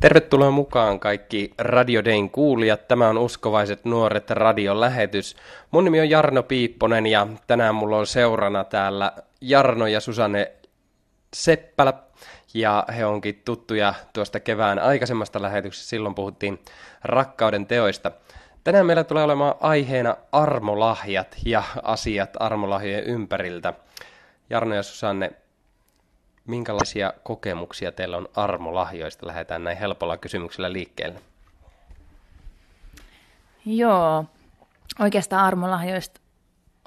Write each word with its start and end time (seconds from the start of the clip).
Tervetuloa 0.00 0.50
mukaan 0.50 1.00
kaikki 1.00 1.54
Radio 1.58 2.04
Dayn 2.04 2.30
kuulijat. 2.30 2.88
Tämä 2.88 3.08
on 3.08 3.18
Uskovaiset 3.18 3.84
nuoret 3.84 4.30
radion 4.30 4.80
lähetys. 4.80 5.36
Mun 5.70 5.84
nimi 5.84 6.00
on 6.00 6.10
Jarno 6.10 6.42
Piipponen 6.42 7.06
ja 7.06 7.26
tänään 7.46 7.74
mulla 7.74 7.96
on 7.96 8.06
seurana 8.06 8.64
täällä 8.64 9.12
Jarno 9.40 9.86
ja 9.86 10.00
Susanne 10.00 10.52
Seppälä. 11.34 11.92
Ja 12.54 12.84
he 12.96 13.06
onkin 13.06 13.42
tuttuja 13.44 13.94
tuosta 14.12 14.40
kevään 14.40 14.78
aikaisemmasta 14.78 15.42
lähetyksestä. 15.42 15.88
Silloin 15.88 16.14
puhuttiin 16.14 16.58
rakkauden 17.04 17.66
teoista. 17.66 18.12
Tänään 18.64 18.86
meillä 18.86 19.04
tulee 19.04 19.24
olemaan 19.24 19.54
aiheena 19.60 20.16
armolahjat 20.32 21.36
ja 21.46 21.62
asiat 21.82 22.30
armolahjojen 22.40 23.04
ympäriltä. 23.04 23.74
Jarno 24.50 24.74
ja 24.74 24.82
Susanne, 24.82 25.32
minkälaisia 26.48 27.12
kokemuksia 27.22 27.92
teillä 27.92 28.16
on 28.16 28.28
armolahjoista? 28.36 29.26
Lähdetään 29.26 29.64
näin 29.64 29.78
helpolla 29.78 30.16
kysymyksellä 30.16 30.72
liikkeelle. 30.72 31.20
Joo, 33.66 34.24
oikeastaan 35.00 35.44
armolahjoista 35.44 36.20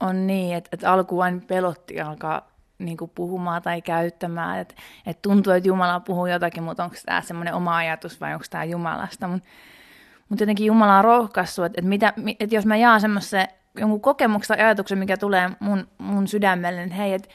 on 0.02 0.28
niin, 0.28 0.56
että, 0.56 0.70
että 0.74 0.92
alku 0.92 1.18
vain 1.18 1.42
pelotti 1.42 2.02
alkaa 2.02 2.52
niin 2.80 2.98
kuin 2.98 3.12
puhumaan 3.16 3.62
tai 3.62 3.82
käyttämään. 3.82 4.60
Että, 4.60 4.76
että 5.06 5.22
tuntuu, 5.22 5.54
että 5.54 5.68
Jumala 5.68 6.00
puhuu 6.00 6.26
jotakin, 6.26 6.64
mutta 6.64 6.84
onko 6.84 6.96
tämä 7.06 7.22
semmoinen 7.22 7.54
oma 7.54 7.78
ajatus 7.78 8.22
vai 8.22 8.34
onko 8.34 8.46
tämä 8.50 8.64
Jumalasta. 8.64 9.28
Mutta 9.28 9.48
mut 10.30 10.40
jotenkin 10.40 10.66
Jumala 10.66 10.98
on 10.98 11.04
rohkaissut, 11.04 11.66
että, 11.66 11.80
että, 11.80 11.90
mitä, 11.90 12.14
että 12.40 12.56
jos 12.56 12.66
mä 12.66 12.78
jaan 12.78 13.02
semmoisen 13.02 13.48
jonkun 13.76 14.02
kokemuksen 14.02 14.58
tai 14.58 14.66
ajatuksen, 14.66 14.98
mikä 14.98 15.18
tulee 15.18 15.50
mun, 15.60 15.88
mun 15.98 16.28
sydämelle, 16.28 16.86
niin 16.86 16.92
hei, 16.92 17.14
että 17.14 17.30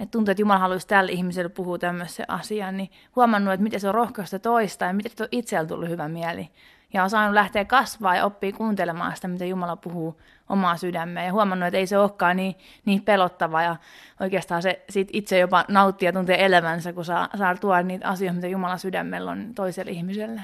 että 0.00 0.12
tuntuu, 0.12 0.32
että 0.32 0.42
Jumala 0.42 0.58
haluaisi 0.58 0.86
tälle 0.86 1.12
ihmiselle 1.12 1.48
puhua 1.48 1.78
tämmöisen 1.78 2.30
asian, 2.30 2.76
niin 2.76 2.90
huomannut, 3.16 3.54
että 3.54 3.64
miten 3.64 3.80
se 3.80 3.88
on 3.88 3.94
rohkaista 3.94 4.38
toista 4.38 4.84
ja 4.84 4.92
miten 4.92 5.12
se 5.16 5.22
on 5.22 5.28
itsellä 5.32 5.66
tullut 5.66 5.88
hyvä 5.88 6.08
mieli. 6.08 6.48
Ja 6.92 7.02
on 7.02 7.10
saanut 7.10 7.34
lähteä 7.34 7.64
kasvaa 7.64 8.16
ja 8.16 8.24
oppia 8.24 8.52
kuuntelemaan 8.52 9.16
sitä, 9.16 9.28
mitä 9.28 9.44
Jumala 9.44 9.76
puhuu 9.76 10.20
omaa 10.48 10.76
sydämeen. 10.76 11.26
Ja 11.26 11.32
huomannut, 11.32 11.66
että 11.66 11.78
ei 11.78 11.86
se 11.86 11.98
olekaan 11.98 12.36
niin, 12.36 12.54
niin 12.84 13.02
pelottava 13.02 13.62
ja 13.62 13.76
oikeastaan 14.20 14.62
se 14.62 14.82
sit 14.88 15.08
itse 15.12 15.38
jopa 15.38 15.64
nauttii 15.68 16.06
ja 16.06 16.12
tuntee 16.12 16.44
elämänsä, 16.44 16.92
kun 16.92 17.04
saa, 17.04 17.28
saa 17.38 17.56
tuoda 17.56 17.82
niitä 17.82 18.08
asioita, 18.08 18.34
mitä 18.34 18.46
Jumala 18.48 18.76
sydämellä 18.76 19.30
on 19.30 19.54
toiselle 19.54 19.90
ihmiselle. 19.90 20.40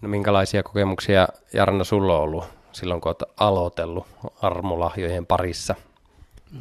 No 0.00 0.08
minkälaisia 0.08 0.62
kokemuksia, 0.62 1.28
Jarno, 1.52 1.84
sulla 1.84 2.16
on 2.16 2.22
ollut 2.22 2.44
silloin, 2.72 3.00
kun 3.00 3.08
olet 3.08 3.22
aloitellut 3.36 4.06
armolahjojen 4.42 5.26
parissa? 5.26 5.74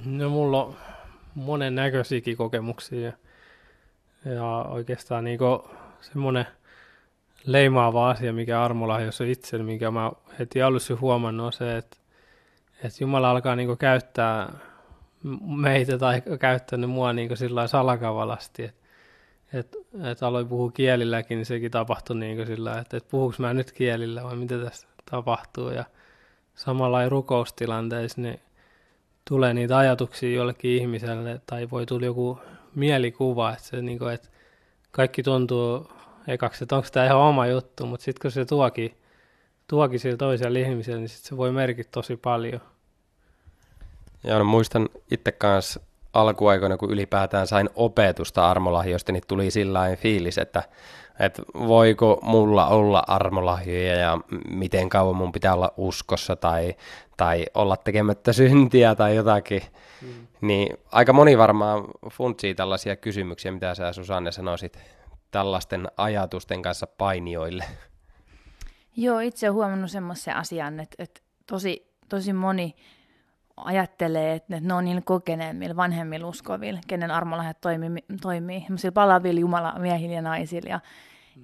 No 0.06 0.30
mulla 0.30 0.64
on 0.64 0.76
monen 1.36 1.76
näköisiäkin 1.76 2.38
kokemuksia. 2.38 3.12
Ja 4.26 4.46
oikeastaan 4.70 5.24
niin 5.24 5.40
semmoinen 6.02 6.46
leimaava 7.46 8.10
asia, 8.10 8.34
mikä 8.34 8.64
armolahjoissa 8.64 9.24
itse, 9.24 9.58
mikä 9.58 9.92
mä 9.92 10.12
heti 10.40 10.62
alussa 10.62 10.98
huomannut, 11.02 11.46
on 11.46 11.54
se, 11.54 11.78
että, 11.78 11.98
että 12.84 13.04
Jumala 13.04 13.32
alkaa 13.32 13.56
niin 13.56 13.78
käyttää 13.78 14.54
meitä 15.42 15.98
tai 15.98 16.22
käyttänyt 16.40 16.90
mua 16.90 17.14
niin 17.14 17.38
sillä 17.38 17.68
salakavalasti, 17.68 18.64
että 18.64 18.82
et, 19.54 19.78
et 20.12 20.24
aloin 20.24 20.48
puhua 20.48 20.72
kielilläkin, 20.72 21.36
niin 21.36 21.46
sekin 21.46 21.72
tapahtui 21.72 22.16
niin 22.16 22.48
sillä 22.48 22.80
että 22.80 22.98
et 22.98 23.08
puhuuko 23.10 23.36
mä 23.40 23.54
nyt 23.54 23.72
kielillä 23.72 24.24
vai 24.24 24.36
mitä 24.36 24.58
tässä 24.58 24.88
tapahtuu. 25.12 25.70
Ja 25.70 25.86
samalla 26.56 27.10
rukoustilanteissa, 27.10 28.22
niin 28.22 28.40
tulee 29.30 29.54
niitä 29.54 29.78
ajatuksia 29.78 30.36
jollekin 30.36 30.72
ihmiselle 30.72 31.42
tai 31.46 31.70
voi 31.70 31.86
tulla 31.86 32.06
joku 32.06 32.40
mielikuva, 32.76 33.54
että, 33.54 33.64
se, 33.64 33.82
niin 33.82 34.00
kuin, 34.00 34.14
että 34.14 34.30
kaikki 34.92 35.24
tuntuu 35.24 35.92
ekaksi, 36.28 36.64
että 36.64 36.76
onko 36.76 36.88
tämä 36.92 37.06
ihan 37.06 37.18
oma 37.18 37.48
juttu, 37.48 37.86
mutta 37.86 38.04
sitten 38.04 38.22
kun 38.22 38.32
se 38.32 38.46
tuokin, 38.46 38.98
tuokin 39.68 40.00
sille 40.00 40.18
toiselle 40.18 40.62
ihmiselle, 40.62 41.00
niin 41.00 41.10
sit 41.10 41.24
se 41.24 41.38
voi 41.38 41.52
merkitä 41.52 41.90
tosi 41.92 42.18
paljon. 42.18 42.62
Ja 44.24 44.38
no, 44.38 44.44
muistan 44.44 44.90
itse 45.12 45.32
kanssa 45.32 45.80
alkuaikoina, 46.14 46.78
kun 46.78 46.92
ylipäätään 46.92 47.48
sain 47.48 47.70
opetusta 47.76 48.50
armolahjoista, 48.52 49.12
niin 49.12 49.24
tuli 49.28 49.52
sillä 49.52 49.96
fiilis, 49.96 50.38
että, 50.38 50.64
että 51.20 51.42
voiko 51.54 52.20
mulla 52.22 52.68
olla 52.68 53.04
armolahjoja 53.08 53.96
ja 53.96 54.18
miten 54.50 54.90
kauan 54.90 55.16
mun 55.16 55.32
pitää 55.32 55.54
olla 55.54 55.74
uskossa 55.78 56.36
tai, 56.36 56.76
tai 57.18 57.46
olla 57.54 57.78
tekemättä 57.78 58.34
syntiä 58.34 58.96
tai 58.96 59.16
jotakin. 59.16 59.62
Mm. 60.02 60.28
Niin 60.42 60.78
aika 60.92 61.14
moni 61.14 61.38
varmaan 61.38 61.84
funtsii 62.12 62.56
tällaisia 62.56 62.96
kysymyksiä, 62.96 63.52
mitä 63.52 63.76
sä 63.76 63.94
Susanne 63.94 64.32
sanoisit 64.32 64.80
tällaisten 65.32 65.88
ajatusten 65.98 66.62
kanssa 66.62 66.88
painioille. 66.88 67.64
Joo, 68.98 69.20
itse 69.20 69.50
olen 69.50 69.54
huomannut 69.54 69.92
semmoisen 69.92 70.36
asian, 70.36 70.80
että, 70.80 70.96
että 71.00 71.22
tosi, 71.48 71.92
tosi 72.10 72.34
moni 72.34 72.76
ajattelee, 73.66 74.34
että 74.34 74.60
ne 74.60 74.74
on 74.74 74.86
niin 74.86 75.04
kokeneemmilla, 75.04 75.76
vanhemmilla 75.76 76.28
uskovilla, 76.28 76.80
kenen 76.88 77.12
armolahjat 77.12 77.62
toimii, 77.62 78.04
toimii 78.22 78.66
palavilla 78.94 79.40
Jumala 79.40 79.80
miehillä 79.80 80.16
ja 80.16 80.22
naisilla. 80.22 80.70
Ja, 80.70 80.80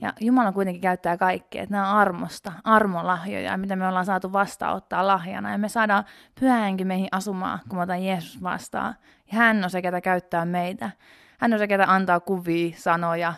ja 0.01 0.13
Jumala 0.21 0.51
kuitenkin 0.51 0.81
käyttää 0.81 1.17
kaikkea, 1.17 1.63
että 1.63 1.75
nämä 1.75 1.91
on 1.91 1.97
armosta, 1.97 2.53
armolahjoja, 2.63 3.57
mitä 3.57 3.75
me 3.75 3.87
ollaan 3.87 4.05
saatu 4.05 4.33
vastaanottaa 4.33 5.07
lahjana. 5.07 5.51
Ja 5.51 5.57
me 5.57 5.69
saadaan 5.69 6.03
pyhänkin 6.39 6.87
meihin 6.87 7.07
asumaan, 7.11 7.59
kun 7.69 7.77
me 7.77 7.83
otan 7.83 8.03
Jeesus 8.03 8.43
vastaan. 8.43 8.95
Ja 9.31 9.37
hän 9.37 9.63
on 9.63 9.69
se, 9.69 9.81
ketä 9.81 10.01
käyttää 10.01 10.45
meitä. 10.45 10.91
Hän 11.37 11.53
on 11.53 11.59
se, 11.59 11.67
ketä 11.67 11.85
antaa 11.87 12.19
kuvia, 12.19 12.73
sanoja, 12.77 13.33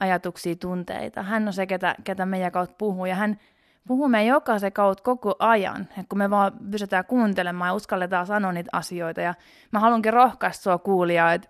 ajatuksia, 0.00 0.56
tunteita. 0.56 1.22
Hän 1.22 1.46
on 1.46 1.52
se, 1.52 1.66
ketä, 1.66 1.94
ketä 2.04 2.26
meidän 2.26 2.52
kautta 2.52 2.76
puhuu. 2.78 3.06
Ja 3.06 3.14
hän 3.14 3.38
puhumme 3.86 4.24
jokaisen 4.24 4.72
kautta 4.72 5.02
koko 5.02 5.36
ajan, 5.38 5.80
että 5.82 6.06
kun 6.08 6.18
me 6.18 6.30
vaan 6.30 6.52
pysytään 6.70 7.04
kuuntelemaan 7.04 7.68
ja 7.68 7.74
uskalletaan 7.74 8.26
sanoa 8.26 8.52
niitä 8.52 8.70
asioita. 8.72 9.20
Ja 9.20 9.34
mä 9.72 9.80
haluankin 9.80 10.12
rohkaista 10.12 10.62
sua 10.62 10.78
kuulijaa, 10.78 11.32
että, 11.32 11.48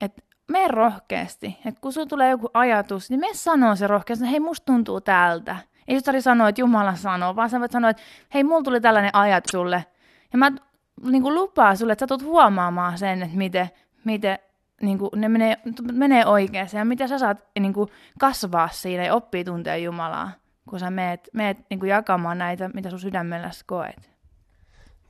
että 0.00 0.22
mene 0.48 0.68
rohkeasti. 0.68 1.58
Että 1.66 1.80
kun 1.80 1.92
sulla 1.92 2.06
tulee 2.06 2.30
joku 2.30 2.50
ajatus, 2.54 3.10
niin 3.10 3.20
me 3.20 3.28
sanoo 3.32 3.76
se 3.76 3.86
rohkeasti, 3.86 4.24
että 4.24 4.30
hei, 4.30 4.40
musta 4.40 4.64
tuntuu 4.64 5.00
tältä. 5.00 5.56
Ei 5.88 6.02
tarvitse 6.02 6.24
sanoa, 6.24 6.48
että 6.48 6.60
Jumala 6.60 6.94
sanoo, 6.94 7.36
vaan 7.36 7.50
sä 7.50 7.60
voit 7.60 7.72
sanoa, 7.72 7.90
että 7.90 8.02
hei, 8.34 8.44
mulla 8.44 8.62
tuli 8.62 8.80
tällainen 8.80 9.14
ajatus 9.14 9.50
sulle. 9.50 9.84
Ja 10.32 10.38
mä 10.38 10.52
niin 11.10 11.22
kuin 11.22 11.34
lupaan 11.34 11.76
sulle, 11.76 11.92
että 11.92 12.02
sä 12.02 12.06
tulet 12.06 12.22
huomaamaan 12.22 12.98
sen, 12.98 13.22
että 13.22 13.36
miten, 13.36 13.68
miten 14.04 14.38
niin 14.82 14.98
kuin, 14.98 15.10
ne 15.16 15.28
menee, 15.28 15.56
menee 15.92 16.26
oikeaan 16.26 16.68
ja 16.72 16.84
miten 16.84 17.08
sä 17.08 17.18
saat 17.18 17.44
niin 17.60 17.72
kuin, 17.72 17.90
kasvaa 18.18 18.68
siinä 18.68 19.04
ja 19.04 19.14
oppia 19.14 19.44
tuntea 19.44 19.76
Jumalaa 19.76 20.30
kun 20.68 20.80
sä 20.80 20.90
meet, 20.90 21.28
meet 21.32 21.58
niin 21.70 21.80
kuin 21.80 21.90
jakamaan 21.90 22.38
näitä, 22.38 22.70
mitä 22.74 22.90
sun 22.90 23.00
sydämelläsi 23.00 23.64
koet? 23.66 24.10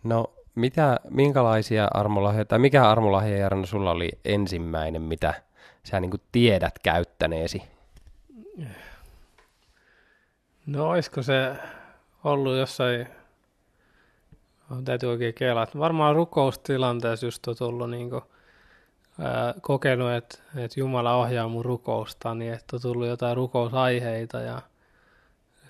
No, 0.04 0.32
mitä, 0.54 1.00
minkälaisia 1.10 1.88
armolahjoja, 1.94 2.44
tai 2.44 2.58
mikä 2.58 2.88
armolahja, 2.88 3.38
Jarno, 3.38 3.66
sulla 3.66 3.90
oli 3.90 4.10
ensimmäinen, 4.24 5.02
mitä 5.02 5.34
sä 5.84 6.00
niin 6.00 6.10
kuin 6.10 6.22
tiedät 6.32 6.78
käyttäneesi? 6.78 7.62
No, 10.66 10.90
olisiko 10.90 11.22
se 11.22 11.52
ollut 12.24 12.56
jossain, 12.56 13.08
täytyy 14.84 15.08
oikein 15.08 15.34
kelaa, 15.34 15.66
varmaan 15.78 16.14
rukoustilanteessa 16.14 17.26
just 17.26 17.48
on 17.48 17.56
tullut 17.56 17.90
niin 17.90 18.10
kuin, 18.10 18.22
ää, 19.20 19.54
kokenut, 19.60 20.12
että, 20.12 20.38
että 20.56 20.80
Jumala 20.80 21.16
ohjaa 21.16 21.48
mun 21.48 21.64
rukousta, 21.64 22.34
niin 22.34 22.52
että 22.52 22.76
on 22.76 22.82
tullut 22.82 23.06
jotain 23.06 23.36
rukousaiheita 23.36 24.40
ja 24.40 24.62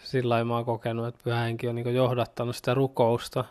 sillä 0.07 0.33
lailla 0.33 0.45
mä 0.45 0.55
oon 0.55 0.65
kokenut, 0.65 1.07
että 1.07 1.21
pyhänkin 1.25 1.71
on 1.71 1.75
niin 1.75 1.95
johdattanut 1.95 2.57
sitä 2.57 2.75
rukousta. 2.75 3.45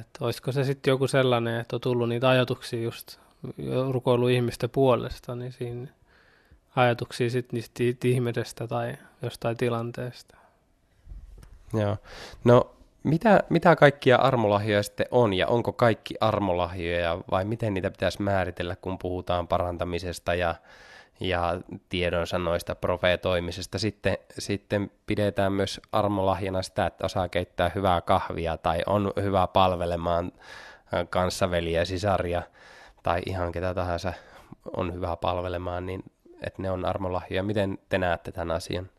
Että 0.00 0.24
olisiko 0.24 0.52
se 0.52 0.64
sitten 0.64 0.90
joku 0.90 1.08
sellainen, 1.08 1.60
että 1.60 1.76
on 1.76 1.80
tullut 1.80 2.08
niitä 2.08 2.28
ajatuksia 2.28 2.82
just 2.82 3.18
rukoilu 3.90 4.28
ihmisten 4.28 4.70
puolesta, 4.70 5.34
niin 5.34 5.52
siinä 5.52 5.88
ajatuksia 6.76 7.30
sitten 7.30 7.56
niistä 7.56 8.08
ihmisestä 8.08 8.66
tai 8.66 8.94
jostain 9.22 9.56
tilanteesta. 9.56 10.36
Joo. 11.72 11.96
No 12.44 12.70
mitä, 13.02 13.40
mitä 13.48 13.76
kaikkia 13.76 14.16
armolahjoja 14.16 14.82
sitten 14.82 15.06
on 15.10 15.34
ja 15.34 15.46
onko 15.46 15.72
kaikki 15.72 16.14
armolahjoja 16.20 17.18
vai 17.30 17.44
miten 17.44 17.74
niitä 17.74 17.90
pitäisi 17.90 18.22
määritellä, 18.22 18.76
kun 18.76 18.98
puhutaan 18.98 19.48
parantamisesta 19.48 20.34
ja 20.34 20.54
ja 21.20 21.60
tiedonsanoista 21.88 22.74
profeetoimisesta. 22.74 23.78
Sitten, 23.78 24.18
sitten 24.38 24.90
pidetään 25.06 25.52
myös 25.52 25.80
armolahjana 25.92 26.62
sitä, 26.62 26.86
että 26.86 27.06
osaa 27.06 27.28
keittää 27.28 27.70
hyvää 27.74 28.00
kahvia 28.00 28.56
tai 28.56 28.82
on 28.86 29.12
hyvä 29.22 29.46
palvelemaan 29.46 30.32
kanssaveliä, 31.10 31.84
sisaria 31.84 32.42
tai 33.02 33.22
ihan 33.26 33.52
ketä 33.52 33.74
tahansa 33.74 34.12
on 34.76 34.94
hyvä 34.94 35.16
palvelemaan, 35.16 35.86
niin 35.86 36.04
että 36.40 36.62
ne 36.62 36.70
on 36.70 36.84
armolahjoja. 36.84 37.42
Miten 37.42 37.78
te 37.88 37.98
näette 37.98 38.32
tämän 38.32 38.56
asian? 38.56 38.90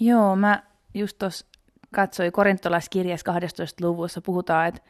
Joo, 0.00 0.36
mä 0.36 0.62
just 0.94 1.18
tuossa 1.18 1.46
katsoin 1.94 2.32
korintolaiskirjassa 2.32 3.24
12. 3.24 3.86
luvussa 3.86 4.20
puhutaan, 4.20 4.66
että 4.68 4.80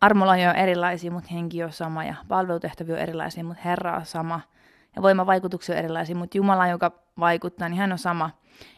armolahjoja 0.00 0.50
on 0.50 0.56
erilaisia, 0.56 1.10
mutta 1.10 1.30
henki 1.32 1.64
on 1.64 1.72
sama 1.72 2.04
ja 2.04 2.14
palvelutehtäviä 2.28 2.94
on 2.94 3.00
erilaisia, 3.00 3.44
mutta 3.44 3.62
Herra 3.64 3.96
on 3.96 4.06
sama– 4.06 4.40
ja 4.96 5.02
voimavaikutuksia 5.02 5.74
on 5.74 5.78
erilaisia, 5.78 6.16
mutta 6.16 6.36
Jumala, 6.36 6.66
joka 6.66 6.92
vaikuttaa, 7.18 7.68
niin 7.68 7.78
hän 7.78 7.92
on 7.92 7.98
sama. 7.98 8.30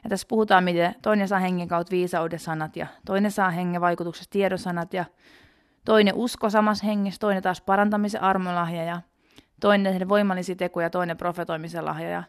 Ja 0.04 0.10
tässä 0.10 0.26
puhutaan, 0.28 0.64
miten 0.64 0.94
toinen 1.02 1.28
saa 1.28 1.38
hengen 1.38 1.68
kautta 1.68 1.90
viisauden 1.90 2.38
sanat 2.38 2.76
ja 2.76 2.86
toinen 3.06 3.30
saa 3.30 3.50
hengen 3.50 3.80
vaikutuksesta 3.80 4.32
tiedosanat 4.32 4.94
ja 4.94 5.04
toinen 5.84 6.14
usko 6.14 6.50
samassa 6.50 6.86
hengessä, 6.86 7.18
toinen 7.18 7.42
taas 7.42 7.60
parantamisen 7.60 8.22
armolahja 8.22 8.84
ja 8.84 9.00
toinen 9.60 10.08
voimallisia 10.08 10.56
tekoja, 10.56 10.90
toinen 10.90 11.16
profetoimisen 11.16 11.84
lahja 11.84 12.08
ja 12.08 12.22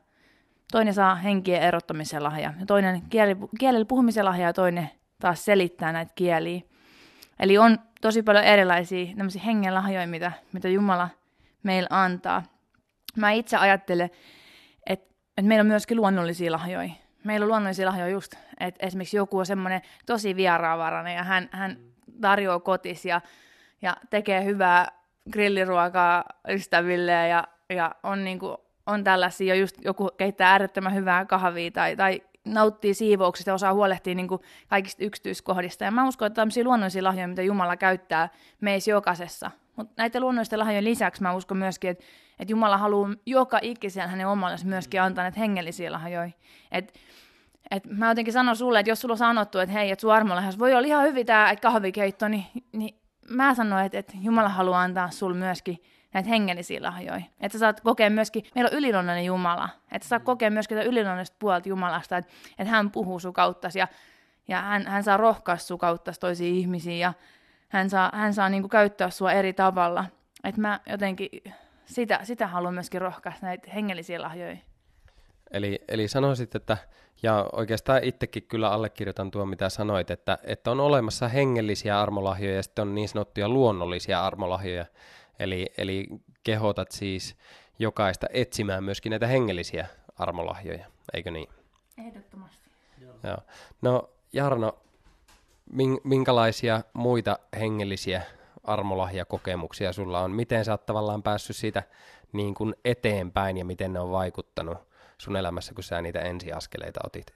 toinen 0.71 0.93
saa 0.93 1.15
henkien 1.15 1.61
erottamisen 1.61 2.23
lahja 2.23 2.53
ja 2.59 2.65
toinen 2.65 3.01
kieli, 3.09 3.37
kielellä 3.59 3.85
puhumisen 3.85 4.25
lahja 4.25 4.47
ja 4.47 4.53
toinen 4.53 4.89
taas 5.19 5.45
selittää 5.45 5.91
näitä 5.91 6.11
kieliä. 6.15 6.61
Eli 7.39 7.57
on 7.57 7.79
tosi 8.01 8.23
paljon 8.23 8.43
erilaisia 8.43 9.05
hengen 9.45 9.73
lahjoja, 9.73 10.07
mitä, 10.07 10.31
mitä 10.51 10.69
Jumala 10.69 11.09
meillä 11.63 11.87
antaa. 11.91 12.43
Mä 13.15 13.31
itse 13.31 13.57
ajattelen, 13.57 14.09
että, 14.85 15.15
että 15.37 15.47
meillä 15.47 15.61
on 15.61 15.67
myöskin 15.67 15.97
luonnollisia 15.97 16.51
lahjoja. 16.51 16.89
Meillä 17.23 17.43
on 17.43 17.47
luonnollisia 17.49 17.87
lahjoja 17.87 18.11
just, 18.11 18.35
että 18.59 18.85
esimerkiksi 18.85 19.17
joku 19.17 19.37
on 19.37 19.45
semmoinen 19.45 19.81
tosi 20.05 20.35
vieraanvarainen 20.35 21.15
ja 21.15 21.23
hän, 21.23 21.49
hän 21.51 21.77
tarjoaa 22.21 22.59
kotis 22.59 23.05
ja, 23.05 23.21
ja 23.81 23.97
tekee 24.09 24.45
hyvää 24.45 24.87
grilliruokaa 25.31 26.23
ystäville 26.49 27.27
ja, 27.27 27.47
ja 27.69 27.95
on, 28.03 28.23
niin 28.23 28.39
kuin, 28.39 28.57
on 28.85 29.03
tällaisia, 29.03 29.55
just 29.55 29.75
joku 29.85 30.09
keittää 30.17 30.51
äärettömän 30.51 30.95
hyvää 30.95 31.25
kahvia 31.25 31.71
tai, 31.71 31.95
tai 31.95 32.21
nauttii 32.45 32.93
siivouksesta 32.93 33.49
ja 33.49 33.53
osaa 33.53 33.73
huolehtia 33.73 34.15
niin 34.15 34.27
kuin 34.27 34.41
kaikista 34.67 35.03
yksityiskohdista. 35.03 35.83
Ja 35.83 35.91
mä 35.91 36.07
uskon, 36.07 36.25
että 36.25 36.35
tämmöisiä 36.35 36.63
luonnollisia 36.63 37.03
lahjoja, 37.03 37.27
mitä 37.27 37.41
Jumala 37.41 37.77
käyttää 37.77 38.29
meissä 38.61 38.91
jokaisessa. 38.91 39.51
Mutta 39.75 39.93
näiden 39.97 40.21
luonnollisten 40.21 40.59
lahjojen 40.59 40.83
lisäksi 40.83 41.21
mä 41.21 41.33
uskon 41.33 41.57
myöskin, 41.57 41.89
että, 41.89 42.03
että 42.39 42.51
Jumala 42.51 42.77
haluaa 42.77 43.09
joka 43.25 43.59
ikisen 43.61 44.09
hänen 44.09 44.27
omalle 44.27 44.57
myöskin 44.63 45.01
antaa 45.01 45.23
näitä 45.23 45.39
hengellisiä 45.39 45.91
lahjoja. 45.91 46.29
Et, 46.71 46.99
et 47.71 47.85
mä 47.85 48.09
jotenkin 48.09 48.33
sanon 48.33 48.55
sulle, 48.55 48.79
että 48.79 48.89
jos 48.89 49.01
sulla 49.01 49.13
on 49.13 49.17
sanottu, 49.17 49.59
että 49.59 49.73
hei, 49.73 49.91
että 49.91 50.01
sun 50.01 50.13
armolahjas 50.13 50.59
voi 50.59 50.73
olla 50.73 50.87
ihan 50.87 51.03
hyvin 51.03 51.25
tämä 51.25 51.55
kahvikeitto, 51.61 52.27
niin, 52.27 52.45
niin 52.71 52.95
mä 53.29 53.53
sanoin, 53.53 53.85
että, 53.85 53.97
että 53.99 54.13
Jumala 54.21 54.49
haluaa 54.49 54.81
antaa 54.81 55.11
sulle 55.11 55.35
myöskin 55.35 55.83
näitä 56.13 56.29
hengellisiä 56.29 56.81
lahjoja. 56.81 57.21
Että 57.39 57.57
sä 57.57 57.59
saat 57.59 57.81
kokea 57.81 58.09
myöskin, 58.09 58.43
meillä 58.55 58.69
on 58.71 58.77
yliluonnollinen 58.77 59.25
Jumala, 59.25 59.69
että 59.91 60.05
sä 60.05 60.09
saat 60.09 60.23
kokea 60.23 60.51
myöskin 60.51 60.77
tätä 60.77 60.89
yliluonnollista 60.89 61.35
puolta 61.39 61.69
Jumalasta, 61.69 62.17
että, 62.17 62.31
että 62.57 62.71
hän 62.71 62.91
puhuu 62.91 63.19
sun 63.19 63.33
kautta 63.33 63.67
ja, 63.73 63.87
ja 64.47 64.61
hän, 64.61 64.87
hän 64.87 65.03
saa 65.03 65.17
rohkaista 65.17 65.67
sun 65.67 65.77
kautta 65.77 66.11
toisiin 66.19 66.55
ihmisiin 66.55 66.99
ja 66.99 67.13
hän 67.75 67.89
saa, 67.89 68.11
hän 68.13 68.33
saa 68.33 68.49
niin 68.49 68.61
kuin 68.63 68.69
käyttää 68.69 69.09
sua 69.09 69.31
eri 69.31 69.53
tavalla. 69.53 70.05
Että 70.43 70.61
mä 70.61 70.79
jotenkin 70.89 71.29
sitä, 71.85 72.19
sitä 72.23 72.47
haluan 72.47 72.73
myöskin 72.73 73.01
rohkaista 73.01 73.45
näitä 73.45 73.71
hengellisiä 73.71 74.21
lahjoja. 74.21 74.57
Eli, 75.51 75.79
eli 75.87 76.07
sanoisit, 76.07 76.55
että, 76.55 76.77
ja 77.23 77.49
oikeastaan 77.53 78.03
itsekin 78.03 78.43
kyllä 78.43 78.71
allekirjoitan 78.71 79.31
tuo, 79.31 79.45
mitä 79.45 79.69
sanoit, 79.69 80.11
että, 80.11 80.37
että 80.43 80.71
on 80.71 80.79
olemassa 80.79 81.27
hengellisiä 81.27 82.01
armolahjoja 82.01 82.55
ja 82.55 82.63
sitten 82.63 82.81
on 82.81 82.95
niin 82.95 83.09
sanottuja 83.09 83.49
luonnollisia 83.49 84.25
armolahjoja. 84.25 84.85
Eli, 85.39 85.65
eli 85.77 86.07
kehotat 86.43 86.91
siis 86.91 87.37
jokaista 87.79 88.27
etsimään 88.33 88.83
myöskin 88.83 89.09
näitä 89.09 89.27
hengellisiä 89.27 89.87
armolahjoja, 90.17 90.85
eikö 91.13 91.31
niin? 91.31 91.49
Ehdottomasti. 91.97 92.69
Joo. 93.23 93.37
No 93.81 94.09
Jarno, 94.33 94.77
minkälaisia 96.03 96.81
muita 96.93 97.39
hengellisiä 97.59 98.21
armolahjakokemuksia 98.63 99.93
sulla 99.93 100.19
on? 100.19 100.31
Miten 100.31 100.65
sä 100.65 100.71
oot 100.71 100.85
tavallaan 100.85 101.23
päässyt 101.23 101.55
siitä 101.55 101.83
niin 102.33 102.53
kuin 102.53 102.75
eteenpäin 102.85 103.57
ja 103.57 103.65
miten 103.65 103.93
ne 103.93 103.99
on 103.99 104.11
vaikuttanut 104.11 104.77
sun 105.17 105.35
elämässä, 105.35 105.73
kun 105.73 105.83
sä 105.83 106.01
niitä 106.01 106.19
ensiaskeleita 106.19 106.99
otit? 107.03 107.33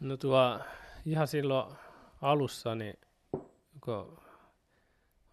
No 0.00 0.16
tuo 0.16 0.58
ihan 1.06 1.26
silloin 1.26 1.74
alussa, 2.22 2.74
niin 2.74 2.98
kun 3.80 4.18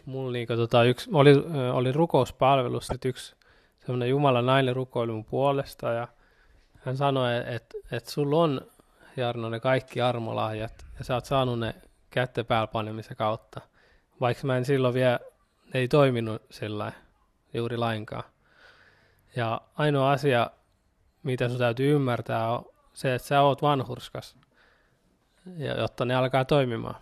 mulla 0.05 0.31
niin 0.31 0.47
tota, 0.47 0.83
yksi, 0.83 1.09
oli, 1.13 1.33
oli 1.73 1.91
rukouspalvelus, 1.91 2.89
että 2.89 3.07
yksi 3.07 3.35
semmoinen 3.79 4.09
Jumalan 4.09 4.45
nainen 4.45 4.75
rukoili 4.75 5.11
mun 5.11 5.25
puolesta 5.25 5.91
ja 5.91 6.07
hän 6.75 6.97
sanoi, 6.97 7.37
että, 7.37 7.77
että 7.91 8.11
sulla 8.11 8.43
on 8.43 8.61
Jarno 9.17 9.49
ne 9.49 9.59
kaikki 9.59 10.01
armolahjat 10.01 10.85
ja 10.99 11.05
sä 11.05 11.13
oot 11.13 11.25
saanut 11.25 11.59
ne 11.59 11.75
kätte 12.09 12.45
panemisen 12.71 13.17
kautta. 13.17 13.61
Vaikka 14.21 14.47
mä 14.47 14.57
en 14.57 14.65
silloin 14.65 14.93
vielä, 14.93 15.19
ne 15.73 15.79
ei 15.79 15.87
toiminut 15.87 16.41
sillä 16.49 16.91
juuri 17.53 17.77
lainkaan. 17.77 18.23
Ja 19.35 19.61
ainoa 19.75 20.11
asia, 20.11 20.49
mitä 21.23 21.49
sun 21.49 21.57
täytyy 21.57 21.95
ymmärtää, 21.95 22.51
on 22.51 22.65
se, 22.93 23.15
että 23.15 23.27
sä 23.27 23.41
oot 23.41 23.61
vanhurskas, 23.61 24.37
ja, 25.57 25.77
jotta 25.77 26.05
ne 26.05 26.15
alkaa 26.15 26.45
toimimaan. 26.45 26.95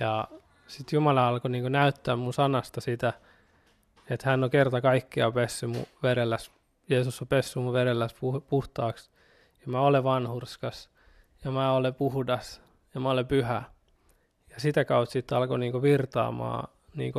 Ja 0.00 0.28
sitten 0.66 0.96
Jumala 0.96 1.28
alkoi 1.28 1.50
niin 1.50 1.72
näyttää 1.72 2.16
mun 2.16 2.34
sanasta 2.34 2.80
sitä, 2.80 3.12
että 4.10 4.30
hän 4.30 4.44
on 4.44 4.50
kerta 4.50 4.80
kaikkiaan 4.80 5.32
pessy 5.32 5.66
mun 5.66 5.86
verelläs, 6.02 6.50
Jeesus 6.88 7.22
on 7.22 7.28
pessy 7.28 7.58
mun 7.58 7.72
verelläs 7.72 8.14
puhtaaksi, 8.48 9.10
ja 9.60 9.72
mä 9.72 9.80
olen 9.80 10.04
vanhurskas, 10.04 10.90
ja 11.44 11.50
mä 11.50 11.72
olen 11.72 11.94
puhdas, 11.94 12.62
ja 12.94 13.00
mä 13.00 13.10
olen 13.10 13.26
pyhä. 13.26 13.62
Ja 14.50 14.60
sitä 14.60 14.84
kautta 14.84 15.12
sitten 15.12 15.38
alkoi 15.38 15.58
niin 15.58 15.82
virtaamaan 15.82 16.68
niin 16.94 17.12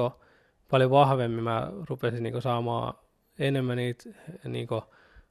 paljon 0.71 0.91
vahvemmin, 0.91 1.43
mä 1.43 1.71
rupesin 1.89 2.23
niin 2.23 2.41
saamaan 2.41 2.93
enemmän 3.39 3.77
niitä 3.77 4.09
niin 4.43 4.67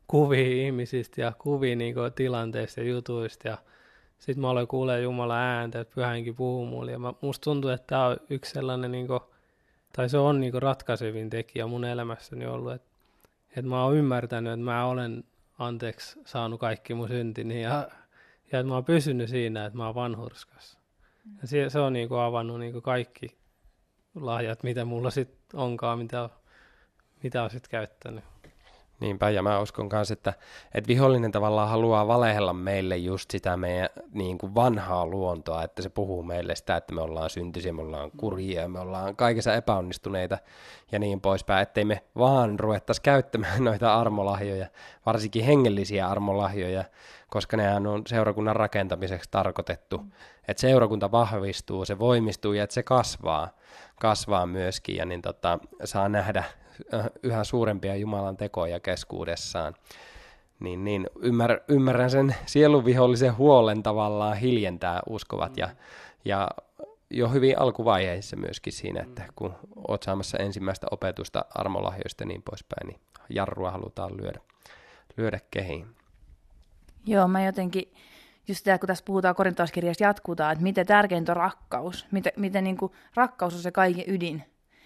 kuvia 0.06 0.66
ihmisistä 0.66 1.20
ja 1.20 1.32
kuvia 1.38 1.76
niin 1.76 1.94
tilanteista 2.14 2.80
ja 2.80 2.86
jutuista, 2.86 3.48
ja 3.48 3.58
sitten 4.18 4.40
mä 4.40 4.50
aloin 4.50 4.68
kuulee 4.68 5.00
Jumala 5.00 5.38
ääntä, 5.38 5.80
että 5.80 5.94
pyhänkin 5.94 6.36
puhuu 6.36 6.66
mulle. 6.66 6.92
Ja 6.92 6.98
mä, 6.98 7.12
musta 7.20 7.44
tuntuu, 7.44 7.70
että 7.70 7.86
tämä 7.86 8.06
on 8.06 8.16
yksi 8.30 8.52
sellainen, 8.52 8.92
niin 8.92 9.06
kuin, 9.06 9.20
tai 9.96 10.08
se 10.08 10.18
on 10.18 10.40
niin 10.40 10.52
kuin 10.52 10.62
ratkaisevin 10.62 11.30
tekijä 11.30 11.66
mun 11.66 11.84
elämässäni 11.84 12.46
ollut, 12.46 12.72
että, 12.72 12.88
että 13.48 13.70
mä 13.70 13.84
oon 13.84 13.96
ymmärtänyt, 13.96 14.52
että 14.52 14.64
mä 14.64 14.86
olen 14.86 15.24
anteeksi 15.58 16.20
saanut 16.26 16.60
kaikki 16.60 16.94
mun 16.94 17.08
syntini 17.08 17.62
ja, 17.62 17.88
ja 18.52 18.60
että 18.60 18.68
mä 18.68 18.74
oon 18.74 18.84
pysynyt 18.84 19.28
siinä, 19.28 19.66
että 19.66 19.76
mä 19.76 19.86
oon 19.86 19.94
vanhurskas. 19.94 20.78
Ja 21.42 21.48
se, 21.48 21.70
se 21.70 21.80
on 21.80 21.92
niin 21.92 22.08
kuin 22.08 22.20
avannut 22.20 22.58
niin 22.58 22.72
kuin 22.72 22.82
kaikki 22.82 23.38
lahjat, 24.14 24.62
mitä 24.62 24.84
mulla 24.84 25.10
sitten 25.10 25.60
onkaan, 25.60 25.98
mitä, 25.98 26.28
mitä 27.22 27.42
on 27.42 27.50
sitten 27.50 27.70
käyttänyt. 27.70 28.24
Niinpä, 29.00 29.30
ja 29.30 29.42
mä 29.42 29.60
uskon 29.60 29.88
myös, 29.92 30.10
että, 30.10 30.32
että 30.74 30.88
vihollinen 30.88 31.32
tavallaan 31.32 31.68
haluaa 31.68 32.06
valehella 32.06 32.52
meille 32.52 32.96
just 32.96 33.30
sitä 33.30 33.56
meidän 33.56 33.88
niin 34.12 34.38
kuin 34.38 34.54
vanhaa 34.54 35.06
luontoa, 35.06 35.62
että 35.62 35.82
se 35.82 35.88
puhuu 35.88 36.22
meille 36.22 36.54
sitä, 36.54 36.76
että 36.76 36.94
me 36.94 37.00
ollaan 37.00 37.30
syntisiä, 37.30 37.72
me 37.72 37.82
ollaan 37.82 38.10
kurjia, 38.10 38.68
me 38.68 38.80
ollaan 38.80 39.16
kaikessa 39.16 39.54
epäonnistuneita 39.54 40.38
ja 40.92 40.98
niin 40.98 41.20
poispäin, 41.20 41.62
ettei 41.62 41.84
me 41.84 42.02
vaan 42.18 42.60
ruvettaisi 42.60 43.02
käyttämään 43.02 43.64
noita 43.64 44.00
armolahjoja, 44.00 44.66
varsinkin 45.06 45.44
hengellisiä 45.44 46.08
armolahjoja, 46.08 46.84
koska 47.30 47.56
nehän 47.56 47.86
on 47.86 48.02
seurakunnan 48.06 48.56
rakentamiseksi 48.56 49.28
tarkoitettu, 49.30 50.04
että 50.48 50.60
seurakunta 50.60 51.10
vahvistuu, 51.10 51.84
se 51.84 51.98
voimistuu 51.98 52.52
ja 52.52 52.64
että 52.64 52.74
se 52.74 52.82
kasvaa, 52.82 53.48
kasvaa 54.00 54.46
myöskin 54.46 54.96
ja 54.96 55.04
niin 55.04 55.22
tota, 55.22 55.58
saa 55.84 56.08
nähdä 56.08 56.44
Äh, 56.94 57.06
yhä 57.22 57.44
suurempia 57.44 57.96
Jumalan 57.96 58.36
tekoja 58.36 58.80
keskuudessaan, 58.80 59.74
niin, 60.60 60.84
niin 60.84 61.06
ymmär, 61.20 61.60
ymmärrän 61.68 62.10
sen 62.10 62.34
sielunvihollisen 62.46 63.36
huolen 63.36 63.82
tavallaan 63.82 64.36
hiljentää 64.36 65.00
uskovat 65.08 65.56
ja, 65.56 65.68
ja 66.24 66.48
jo 67.10 67.28
hyvin 67.28 67.58
alkuvaiheissa 67.58 68.36
myöskin 68.36 68.72
siinä, 68.72 69.02
että 69.02 69.22
kun 69.36 69.54
oot 69.88 70.02
saamassa 70.02 70.38
ensimmäistä 70.38 70.86
opetusta 70.90 71.44
armolahjoista 71.54 72.22
ja 72.22 72.26
niin 72.26 72.42
poispäin, 72.42 72.86
niin 72.86 73.00
jarrua 73.28 73.70
halutaan 73.70 74.16
lyödä, 74.16 74.40
lyödä 75.16 75.40
kehiin. 75.50 75.86
Joo, 77.06 77.28
mä 77.28 77.44
jotenkin, 77.44 77.94
just 78.48 78.64
tämä, 78.64 78.78
kun 78.78 78.86
tässä 78.86 79.04
puhutaan 79.04 79.34
korintauskirjassa 79.34 80.04
jatkutaan, 80.04 80.52
että 80.52 80.62
miten 80.62 80.86
tärkeintä 80.86 81.32
on 81.32 81.36
rakkaus, 81.36 82.06
miten, 82.10 82.32
miten 82.36 82.64
niin 82.64 82.76
kuin 82.76 82.92
rakkaus 83.14 83.54
on 83.54 83.60
se 83.60 83.70
kaiken 83.70 84.04
ydin, 84.06 84.44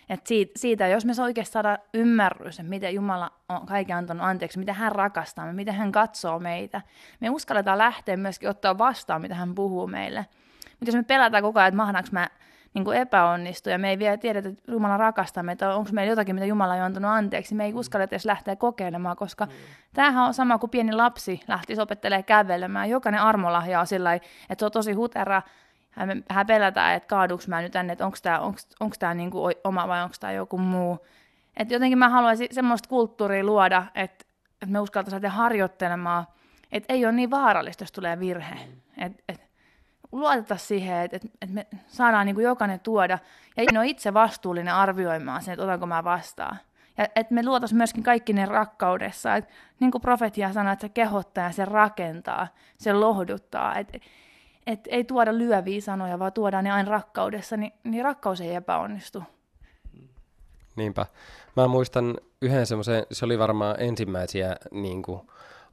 et 0.09 0.27
siitä, 0.27 0.53
siitä, 0.57 0.89
jos 0.89 1.05
me 1.05 1.13
oikeasti 1.23 1.53
saada 1.53 1.79
ymmärrys, 1.95 2.59
että 2.61 2.71
miten 2.71 2.95
Jumala 2.95 3.31
on 3.49 3.67
kaiken 3.67 3.97
antanut 3.97 4.27
anteeksi, 4.27 4.59
miten 4.59 4.75
hän 4.75 4.93
rakastaa 4.93 5.53
miten 5.53 5.75
hän 5.75 5.93
katsoo 5.93 6.39
meitä, 6.39 6.81
me 7.21 7.31
uskalletaan 7.31 7.79
lähteä 7.79 8.17
myöskin 8.17 8.49
ottaa 8.49 8.79
vastaan, 8.79 9.23
mitä 9.23 9.35
hän 9.35 9.55
puhuu 9.55 9.87
meille. 9.87 10.27
Mutta 10.71 10.87
jos 10.87 10.95
me 10.95 11.03
pelätään 11.03 11.43
koko 11.43 11.59
ajan, 11.59 11.69
että 11.69 11.77
mahdanko 11.77 12.09
mä 12.13 12.29
niin 12.75 12.85
kuin 12.85 12.99
epäonnistu 12.99 13.71
ja 13.71 13.79
me 13.79 13.91
ei 13.91 13.99
vielä 13.99 14.17
tiedä, 14.17 14.39
että 14.39 14.73
Jumala 14.73 14.97
rakastaa 14.97 15.43
meitä, 15.43 15.75
onko 15.75 15.91
meillä 15.93 16.13
jotakin, 16.13 16.35
mitä 16.35 16.47
Jumala 16.47 16.75
on 16.75 16.81
antanut 16.81 17.11
anteeksi, 17.11 17.55
me 17.55 17.65
ei 17.65 17.75
uskalla 17.75 18.05
edes 18.05 18.25
lähteä 18.25 18.57
kokeilemaan, 18.57 19.17
koska 19.17 19.47
mm. 19.47 19.53
tämähän 19.95 20.25
on 20.25 20.35
sama 20.35 20.59
kuin 20.59 20.71
pieni 20.71 20.93
lapsi 20.93 21.41
lähtisi 21.49 21.81
opettelemaan 21.81 22.25
kävelemään. 22.25 22.91
Jokainen 22.91 23.21
armolahja 23.21 23.81
on 23.81 23.87
sillä 23.87 24.15
että 24.15 24.25
se 24.59 24.65
on 24.65 24.73
tosi 24.73 24.93
hutera, 24.93 25.43
hän, 25.91 26.47
pelätään, 26.47 26.95
että 26.95 27.07
kaaduks 27.07 27.49
mä 27.49 27.63
nyt 27.63 27.73
tänne, 27.73 27.93
että 27.93 28.07
onko 28.07 28.19
tämä 28.23 28.39
onks, 28.39 28.67
onks 28.81 28.99
tää 28.99 29.15
niinku 29.15 29.51
oma 29.65 29.89
vai 29.89 30.03
onko 30.03 30.15
tämä 30.21 30.33
joku 30.33 30.59
muu. 30.59 31.07
Et 31.57 31.71
jotenkin 31.71 31.99
mä 31.99 32.09
haluaisin 32.09 32.49
semmoista 32.51 32.89
kulttuuria 32.89 33.45
luoda, 33.45 33.85
että 33.95 34.25
että 34.65 34.73
me 34.73 34.81
uskaltaisiin 34.81 35.17
lähteä 35.23 35.31
harjoittelemaan, 35.31 36.27
että 36.73 36.93
ei 36.93 37.05
ole 37.05 37.13
niin 37.13 37.31
vaarallista, 37.31 37.83
jos 37.83 37.93
tulee 37.93 38.21
virhe. 38.21 38.55
Että 38.99 39.23
et, 39.29 39.44
luoteta 40.15 40.57
siihen, 40.57 41.03
että 41.03 41.17
et, 41.17 41.23
et 41.43 41.51
me 41.51 41.67
saadaan 41.87 42.27
niin 42.27 42.35
kuin 42.35 42.45
jokainen 42.45 42.81
tuoda, 42.81 43.19
ja 43.57 43.65
en 43.71 43.79
ole 43.79 43.87
itse 43.87 44.15
vastuullinen 44.15 44.75
arvioimaan 44.75 45.43
sen, 45.43 45.53
että 45.53 45.65
otanko 45.65 45.87
mä 45.87 46.05
vastaan. 46.05 46.59
Ja 46.99 47.05
että 47.05 47.35
me 47.35 47.45
luotaisiin 47.45 47.77
myöskin 47.77 48.03
kaikki 48.03 48.33
ne 48.33 48.47
rakkaudessa. 48.47 49.37
Et, 49.37 49.49
niin 49.81 49.91
kuin 49.91 50.03
profetia 50.03 50.53
sanoo, 50.53 50.73
että 50.73 50.87
se 50.87 50.89
kehottaa 50.89 51.45
ja 51.45 51.53
se 51.53 51.65
rakentaa, 51.65 52.49
se 52.79 52.93
lohduttaa. 52.93 53.79
Että 53.79 53.99
et 54.67 54.81
ei 54.87 55.05
tuoda 55.05 55.39
lyöviä 55.39 55.81
sanoja, 55.81 56.19
vaan 56.19 56.33
tuodaan 56.33 56.65
ne 56.65 56.71
aina 56.71 56.91
rakkaudessa, 56.91 57.57
niin, 57.57 57.73
niin 57.85 58.05
rakkaus 58.05 58.41
ei 58.41 58.55
epäonnistu. 58.55 59.23
Niinpä. 60.77 61.07
Mä 61.57 61.69
muistan 61.69 62.19
yhden 62.43 62.67
semmoisen, 62.67 63.07
se 63.13 63.25
oli 63.25 63.39
varmaan 63.39 63.77
ensimmäisiä 63.79 64.57
niin 64.71 65.03
kuin, 65.03 65.21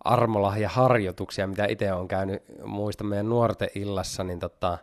armolahja-harjoituksia, 0.04 1.48
mitä 1.48 1.66
itse 1.66 1.94
olen 1.94 2.08
käynyt, 2.08 2.44
muistan 2.66 3.08
meidän 3.08 3.30
nuorten 3.30 3.70
illassa, 3.76 4.24
niin 4.24 4.40
tota, 4.40 4.78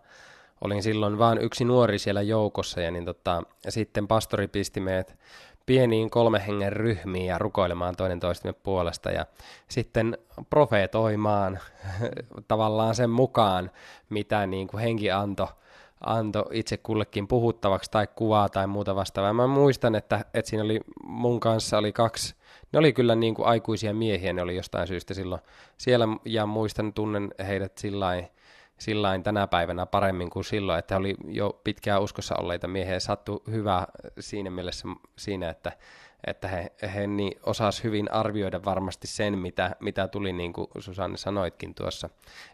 olin 0.60 0.82
silloin 0.82 1.18
vain 1.18 1.38
yksi 1.38 1.64
nuori 1.64 1.98
siellä 1.98 2.22
joukossa, 2.22 2.80
ja, 2.80 2.90
niin 2.90 3.04
tota, 3.04 3.42
ja 3.64 3.72
sitten 3.72 4.08
pastori 4.08 4.48
pisti 4.48 4.80
meidät 4.80 5.18
pieniin 5.66 6.10
kolme 6.10 6.46
hengen 6.46 6.72
ryhmiin 6.72 7.26
ja 7.26 7.38
rukoilemaan 7.38 7.96
toinen 7.96 8.20
toistemme 8.20 8.58
puolesta 8.62 9.10
ja 9.10 9.26
sitten 9.68 10.18
profeetoimaan 10.50 11.58
tavallaan 12.48 12.94
sen 12.94 13.10
mukaan, 13.10 13.70
mitä 14.10 14.46
niin 14.46 14.68
kuin 14.68 14.82
henki 14.82 15.10
antoi 15.10 15.48
anto 16.00 16.44
itse 16.52 16.76
kullekin 16.76 17.28
puhuttavaksi 17.28 17.90
tai 17.90 18.06
kuvaa 18.06 18.48
tai 18.48 18.66
muuta 18.66 18.94
vastaavaa. 18.94 19.32
Mä 19.32 19.46
muistan, 19.46 19.94
että, 19.94 20.24
että 20.34 20.50
siinä 20.50 20.64
oli 20.64 20.80
mun 21.02 21.40
kanssa 21.40 21.78
oli 21.78 21.92
kaksi, 21.92 22.34
ne 22.72 22.78
oli 22.78 22.92
kyllä 22.92 23.14
niin 23.14 23.34
kuin 23.34 23.46
aikuisia 23.46 23.94
miehiä, 23.94 24.32
ne 24.32 24.42
oli 24.42 24.56
jostain 24.56 24.86
syystä 24.86 25.14
silloin 25.14 25.40
siellä 25.76 26.08
ja 26.24 26.46
muistan, 26.46 26.92
tunnen 26.92 27.34
heidät 27.46 27.78
sillain, 27.78 28.28
sillain 28.78 29.22
tänä 29.22 29.46
päivänä 29.46 29.86
paremmin 29.86 30.30
kuin 30.30 30.44
silloin, 30.44 30.78
että 30.78 30.96
oli 30.96 31.14
jo 31.24 31.60
pitkään 31.64 32.02
uskossa 32.02 32.34
olleita 32.36 32.68
miehiä. 32.68 33.00
Sattu 33.00 33.42
hyvä 33.50 33.86
siinä 34.20 34.50
mielessä 34.50 34.88
siinä, 35.18 35.50
että, 35.50 35.72
että 36.26 36.48
he, 36.48 36.72
he 36.94 37.06
niin 37.06 37.40
osas 37.46 37.84
hyvin 37.84 38.12
arvioida 38.12 38.64
varmasti 38.64 39.06
sen, 39.06 39.38
mitä, 39.38 39.76
mitä 39.80 40.08
tuli, 40.08 40.32
niin 40.32 40.52
kuin 40.52 40.68
Susanne 40.78 41.16
sanoitkin 41.16 41.74
tuossa, 41.74 42.10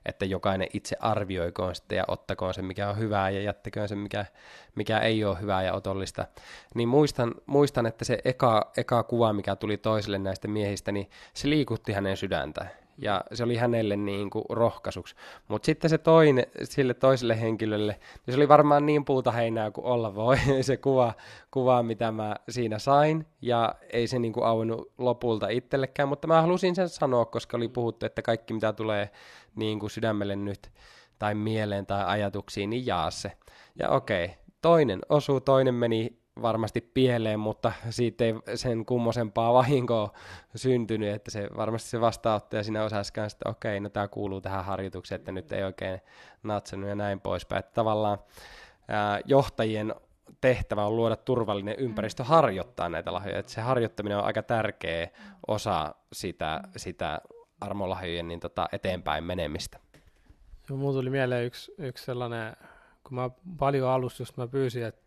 että 0.07 0.25
jokainen 0.25 0.69
itse 0.73 0.97
arvioikoon 1.01 1.75
sitten 1.75 1.97
ja 1.97 2.05
ottakoon 2.09 2.55
sen, 2.55 2.65
mikä 2.65 2.89
on 2.89 2.99
hyvää 2.99 3.31
ja 3.31 3.43
jättäköön 3.43 3.89
sen, 3.89 3.99
mikä, 3.99 4.27
mikä 4.75 4.99
ei 4.99 5.25
ole 5.25 5.41
hyvää 5.41 5.63
ja 5.63 5.75
otollista. 5.75 6.27
Niin 6.75 6.89
muistan, 6.89 7.35
muistan 7.47 7.87
että 7.87 8.05
se 8.05 8.19
eka, 8.25 8.73
eka 8.77 9.03
kuva, 9.03 9.33
mikä 9.33 9.57
tuli 9.57 9.77
toiselle 9.77 10.19
näistä 10.19 10.49
miehistä, 10.49 10.93
niin 10.93 11.11
se 11.35 11.51
liikutti 11.51 11.93
hänen 11.93 12.17
sydäntä 12.17 12.84
ja 12.99 13.25
se 13.33 13.45
oli 13.45 13.57
hänelle 13.57 13.97
niin 13.97 14.31
kuin 14.31 14.45
rohkaisuksi. 14.51 15.15
Mutta 15.49 15.67
sitten 15.67 15.91
se 15.91 15.99
toinen, 15.99 16.47
sille 16.63 16.95
toiselle 16.95 17.41
henkilölle, 17.41 17.93
niin 18.27 18.35
se 18.35 18.37
oli 18.37 18.49
varmaan 18.49 18.87
niin 18.87 19.05
puuta 19.05 19.33
heinää 19.33 19.71
kuin 19.71 19.85
olla 19.85 20.15
voi, 20.15 20.37
se 20.61 20.77
kuva, 20.77 21.13
kuva, 21.51 21.83
mitä 21.83 22.13
mä 22.13 22.37
siinä 22.49 22.79
sain, 22.79 23.27
ja 23.43 23.75
ei 23.93 24.07
se 24.07 24.19
niin 24.19 24.33
kuin 24.33 24.47
auennut 24.47 24.93
lopulta 24.99 25.49
itsellekään, 25.49 26.09
mutta 26.09 26.29
mä 26.29 26.43
halusin 26.43 26.75
sen 26.75 26.89
sanoa, 26.89 27.25
koska 27.25 27.57
oli 27.57 27.69
puhuttu, 27.69 28.07
että 28.07 28.23
kaikki 28.23 28.55
mitä 28.55 28.73
tulee 28.73 29.11
niin 29.57 29.81
kuin 29.81 29.91
sydämelle 29.91 30.37
nyt, 30.37 30.71
tai 31.19 31.35
mieleen 31.35 31.87
tai 31.87 32.05
ajatuksiin, 32.05 32.71
niin 32.71 32.87
jaa 32.87 33.11
se. 33.11 33.33
Ja 33.79 33.91
okei, 33.91 34.31
toinen 34.63 35.01
osuu, 35.09 35.41
toinen 35.41 35.75
meni 35.75 36.24
varmasti 36.43 36.81
pieleen, 36.81 37.41
mutta 37.41 37.73
siitä 37.91 38.25
ei 38.25 38.35
sen 38.55 38.87
kummosempaa 38.87 39.53
vahinkoa 39.53 40.13
syntynyt, 40.55 41.15
että 41.15 41.31
se 41.31 41.49
varmasti 41.57 41.89
se 41.91 42.01
vastaanottaja 42.01 42.63
siinä 42.63 42.85
osasi 42.85 43.13
kanssa, 43.13 43.37
että 43.37 43.51
okei, 43.51 43.81
no 43.81 43.89
tämä 43.89 44.09
kuuluu 44.09 44.41
tähän 44.41 44.65
harjoitukseen, 44.65 45.19
että 45.19 45.33
nyt 45.33 45.53
ei 45.53 45.63
oikein 45.63 46.01
natsannut 46.43 46.89
ja 46.89 46.95
näin 46.95 47.21
poispäin. 47.21 47.61
Että 47.61 47.75
tavallaan 47.75 48.19
ää, 48.89 49.21
johtajien 49.25 49.95
tehtävä 50.41 50.87
on 50.87 50.97
luoda 50.97 51.17
turvallinen 51.17 51.77
ympäristö 51.79 52.23
mm. 52.23 52.27
harjoittaa 52.27 52.89
näitä 52.89 53.13
lahjoja. 53.13 53.39
Että 53.39 53.53
se 53.53 53.61
harjoittaminen 53.61 54.19
on 54.19 54.25
aika 54.25 54.43
tärkeä 54.43 55.09
osa 55.47 55.95
sitä, 56.13 56.63
sitä 56.77 57.21
armolahjojen 57.61 58.29
niin 58.29 58.41
tota, 58.41 58.69
eteenpäin 58.73 59.25
menemistä. 59.25 59.79
Joo, 60.69 60.79
mulla 60.79 60.93
tuli 60.93 61.11
mieleen 61.11 61.47
yksi, 61.47 61.75
yksi 61.79 62.05
sellainen, 62.05 62.57
kun 63.05 63.15
mä 63.15 63.31
paljon 63.59 63.91
alussa 63.91 64.23
just 64.23 64.37
mä 64.37 64.47
pyysin, 64.47 64.85
että 64.85 65.04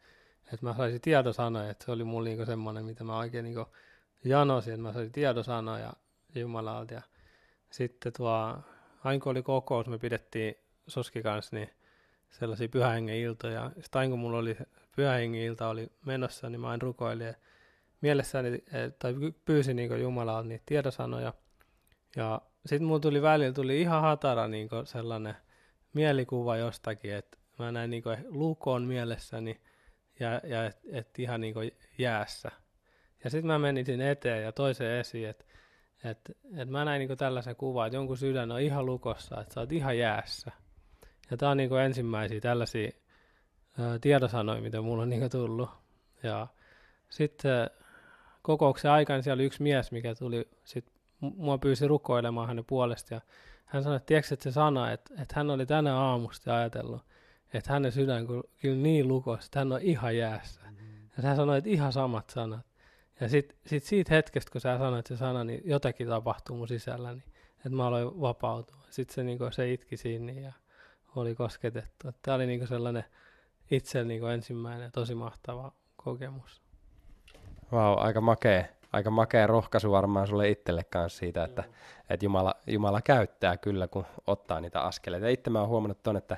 että 0.53 0.65
mä 0.65 0.73
saisin 0.73 1.01
tiedosanoja, 1.01 1.69
että 1.69 1.85
se 1.85 1.91
oli 1.91 2.03
mulla 2.03 2.23
niinku 2.23 2.45
semmoinen, 2.45 2.85
mitä 2.85 3.03
mä 3.03 3.17
oikein 3.17 3.43
niinku 3.43 3.65
janosin, 4.23 4.73
että 4.73 4.81
mä 4.81 4.93
saisin 4.93 5.11
tiedosanoja 5.11 5.93
Jumalalta. 6.35 6.93
Ja 6.93 7.01
sitten 7.69 8.13
tuo, 8.17 8.57
aina 9.03 9.23
kun 9.23 9.31
oli 9.31 9.43
kokous, 9.43 9.87
me 9.87 9.97
pidettiin 9.97 10.55
Soski 10.87 11.23
kanssa, 11.23 11.55
niin 11.55 11.69
sellaisia 12.29 12.69
pyhähengen 12.69 13.15
iltoja. 13.15 13.71
Sitten 13.79 13.99
aina 13.99 14.09
kun 14.09 14.19
mulla 14.19 14.37
oli 14.37 14.57
pyhähengen 14.95 15.41
ilta 15.41 15.67
oli 15.67 15.91
menossa, 16.05 16.49
niin 16.49 16.61
mä 16.61 16.69
aina 16.69 16.81
rukoilin 16.81 17.35
mielessäni, 18.01 18.63
tai 18.99 19.15
pyysin 19.45 19.75
niin 19.75 20.01
Jumalalta 20.01 20.47
niitä 20.47 20.63
tiedosanoja. 20.65 21.33
Ja 22.15 22.41
sitten 22.65 22.87
mulla 22.87 22.99
tuli 22.99 23.21
välillä 23.21 23.53
tuli 23.53 23.81
ihan 23.81 24.01
hatara 24.01 24.47
niin 24.47 24.69
sellainen 24.83 25.35
mielikuva 25.93 26.57
jostakin, 26.57 27.13
että 27.13 27.37
mä 27.59 27.71
näin 27.71 27.89
niin 27.89 28.03
lukon 28.29 28.83
mielessäni, 28.83 29.61
ja, 30.19 30.41
ja 30.43 30.65
et, 30.65 30.77
et 30.91 31.19
ihan 31.19 31.41
niin 31.41 31.53
kuin 31.53 31.71
jäässä. 31.97 32.51
Ja 33.23 33.29
sitten 33.29 33.47
mä 33.47 33.59
menin 33.59 33.85
sinne 33.85 34.11
eteen 34.11 34.43
ja 34.43 34.51
toiseen 34.51 34.99
esiin, 34.99 35.29
että 35.29 35.45
et, 36.03 36.19
et 36.57 36.69
mä 36.69 36.85
näin 36.85 36.99
niin 36.99 37.17
tällaisen 37.17 37.55
kuvan, 37.55 37.87
että 37.87 37.97
jonkun 37.97 38.17
sydän 38.17 38.51
on 38.51 38.61
ihan 38.61 38.85
lukossa, 38.85 39.41
että 39.41 39.53
sä 39.53 39.59
oot 39.59 39.71
ihan 39.71 39.97
jäässä. 39.97 40.51
Ja 41.31 41.37
tää 41.37 41.49
on 41.49 41.57
niin 41.57 41.79
ensimmäisiä 41.85 42.39
tällaisia 42.39 42.91
ää, 43.79 43.99
tiedosanoja, 43.99 44.61
mitä 44.61 44.81
mulla 44.81 45.03
on 45.03 45.09
niin 45.09 45.29
tullut. 45.29 45.69
Ja 46.23 46.47
sitten 47.09 47.69
kokouksen 48.41 48.91
aikana 48.91 49.21
siellä 49.21 49.35
oli 49.35 49.45
yksi 49.45 49.63
mies, 49.63 49.91
mikä 49.91 50.15
tuli, 50.15 50.47
sit 50.63 50.91
mua 51.19 51.57
pyysi 51.57 51.87
rukoilemaan 51.87 52.47
hänen 52.47 52.65
puolesta. 52.65 53.13
Ja 53.13 53.21
hän 53.65 53.83
sanoi, 53.83 53.95
että 53.95 54.05
tiedätkö, 54.05 54.33
että 54.33 54.43
se 54.43 54.51
sana, 54.51 54.91
että, 54.91 55.13
että 55.21 55.33
hän 55.35 55.49
oli 55.49 55.65
tänä 55.65 55.97
aamusta 55.97 56.55
ajatellut, 56.55 57.01
että 57.53 57.73
hänen 57.73 57.91
sydän 57.91 58.27
kyllä 58.61 58.75
niin 58.75 59.07
lukossa, 59.07 59.47
että 59.47 59.59
hän 59.59 59.71
on 59.71 59.81
ihan 59.81 60.17
jäässä. 60.17 60.61
Mm-hmm. 60.61 61.09
Ja 61.17 61.23
hän 61.23 61.35
sanoi, 61.35 61.57
että 61.57 61.69
ihan 61.69 61.93
samat 61.93 62.29
sanat. 62.29 62.65
Ja 63.19 63.29
sitten 63.29 63.57
sit 63.65 63.83
siitä 63.83 64.13
hetkestä, 64.13 64.51
kun 64.51 64.61
sä 64.61 64.77
sanoit 64.77 65.07
se 65.07 65.17
sana, 65.17 65.43
niin 65.43 65.61
jotakin 65.65 66.07
tapahtuu 66.07 66.57
mun 66.57 66.67
sisällä, 66.67 67.13
niin 67.13 67.23
että 67.57 67.69
mä 67.69 67.87
aloin 67.87 68.21
vapautua. 68.21 68.83
Sitten 68.89 69.15
se, 69.15 69.23
niin 69.23 69.39
se 69.51 69.73
itki 69.73 69.97
siinä 69.97 70.31
ja 70.31 70.53
oli 71.15 71.35
kosketettu. 71.35 72.07
Tämä 72.21 72.35
oli 72.35 72.45
niin 72.45 72.67
sellainen 72.67 73.03
itse 73.71 74.03
niin 74.03 74.23
ensimmäinen 74.23 74.91
tosi 74.91 75.15
mahtava 75.15 75.71
kokemus. 75.95 76.61
Vau, 77.71 77.95
wow, 77.95 78.05
aika 78.05 78.21
makea 78.21 78.65
aika 78.93 79.09
makea 79.11 79.47
rohkaisu 79.47 79.91
varmaan 79.91 80.27
sulle 80.27 80.49
itselle 80.49 80.83
kanssa 80.83 81.19
siitä, 81.19 81.43
että, 81.43 81.63
että 82.09 82.25
Jumala, 82.25 82.55
Jumala 82.67 83.01
käyttää 83.01 83.57
kyllä, 83.57 83.87
kun 83.87 84.05
ottaa 84.27 84.61
niitä 84.61 84.81
askeleita. 84.81 85.25
Ja 85.25 85.31
itse 85.31 85.49
mä 85.49 85.59
oon 85.59 85.69
huomannut 85.69 86.03
ton, 86.03 86.17
että, 86.17 86.37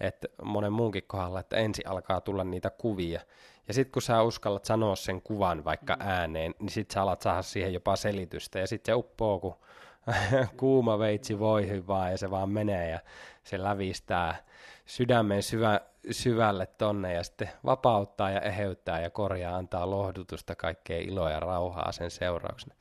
että 0.00 0.28
monen 0.42 0.72
muunkin 0.72 1.04
kohdalla, 1.06 1.40
että 1.40 1.56
ensin 1.56 1.88
alkaa 1.88 2.20
tulla 2.20 2.44
niitä 2.44 2.70
kuvia. 2.70 3.20
Ja 3.68 3.74
sitten 3.74 3.92
kun 3.92 4.02
sä 4.02 4.22
uskallat 4.22 4.64
sanoa 4.64 4.96
sen 4.96 5.22
kuvan 5.22 5.64
vaikka 5.64 5.96
mm. 5.96 6.08
ääneen, 6.08 6.54
niin 6.58 6.70
sitten 6.70 6.94
sä 6.94 7.02
alat 7.02 7.22
saada 7.22 7.42
siihen 7.42 7.72
jopa 7.72 7.96
selitystä. 7.96 8.58
Ja 8.58 8.66
sitten 8.66 8.92
se 8.92 8.96
uppoo, 8.96 9.40
kun 9.40 9.54
kuuma 10.56 10.98
veitsi 10.98 11.38
voi 11.38 11.84
vaan 11.86 12.10
ja 12.10 12.18
se 12.18 12.30
vaan 12.30 12.50
menee 12.50 12.90
ja 12.90 13.00
se 13.44 13.62
lävistää 13.62 14.34
sydämen 14.86 15.42
syvä, 15.42 15.80
syvälle 16.10 16.66
tonne 16.66 17.14
ja 17.14 17.24
sitten 17.24 17.50
vapauttaa 17.64 18.30
ja 18.30 18.40
eheyttää 18.40 19.00
ja 19.00 19.10
korjaa, 19.10 19.56
antaa 19.56 19.90
lohdutusta, 19.90 20.54
kaikkea 20.54 20.98
iloa 20.98 21.30
ja 21.30 21.40
rauhaa 21.40 21.92
sen 21.92 22.10
seurauksena. 22.10 22.74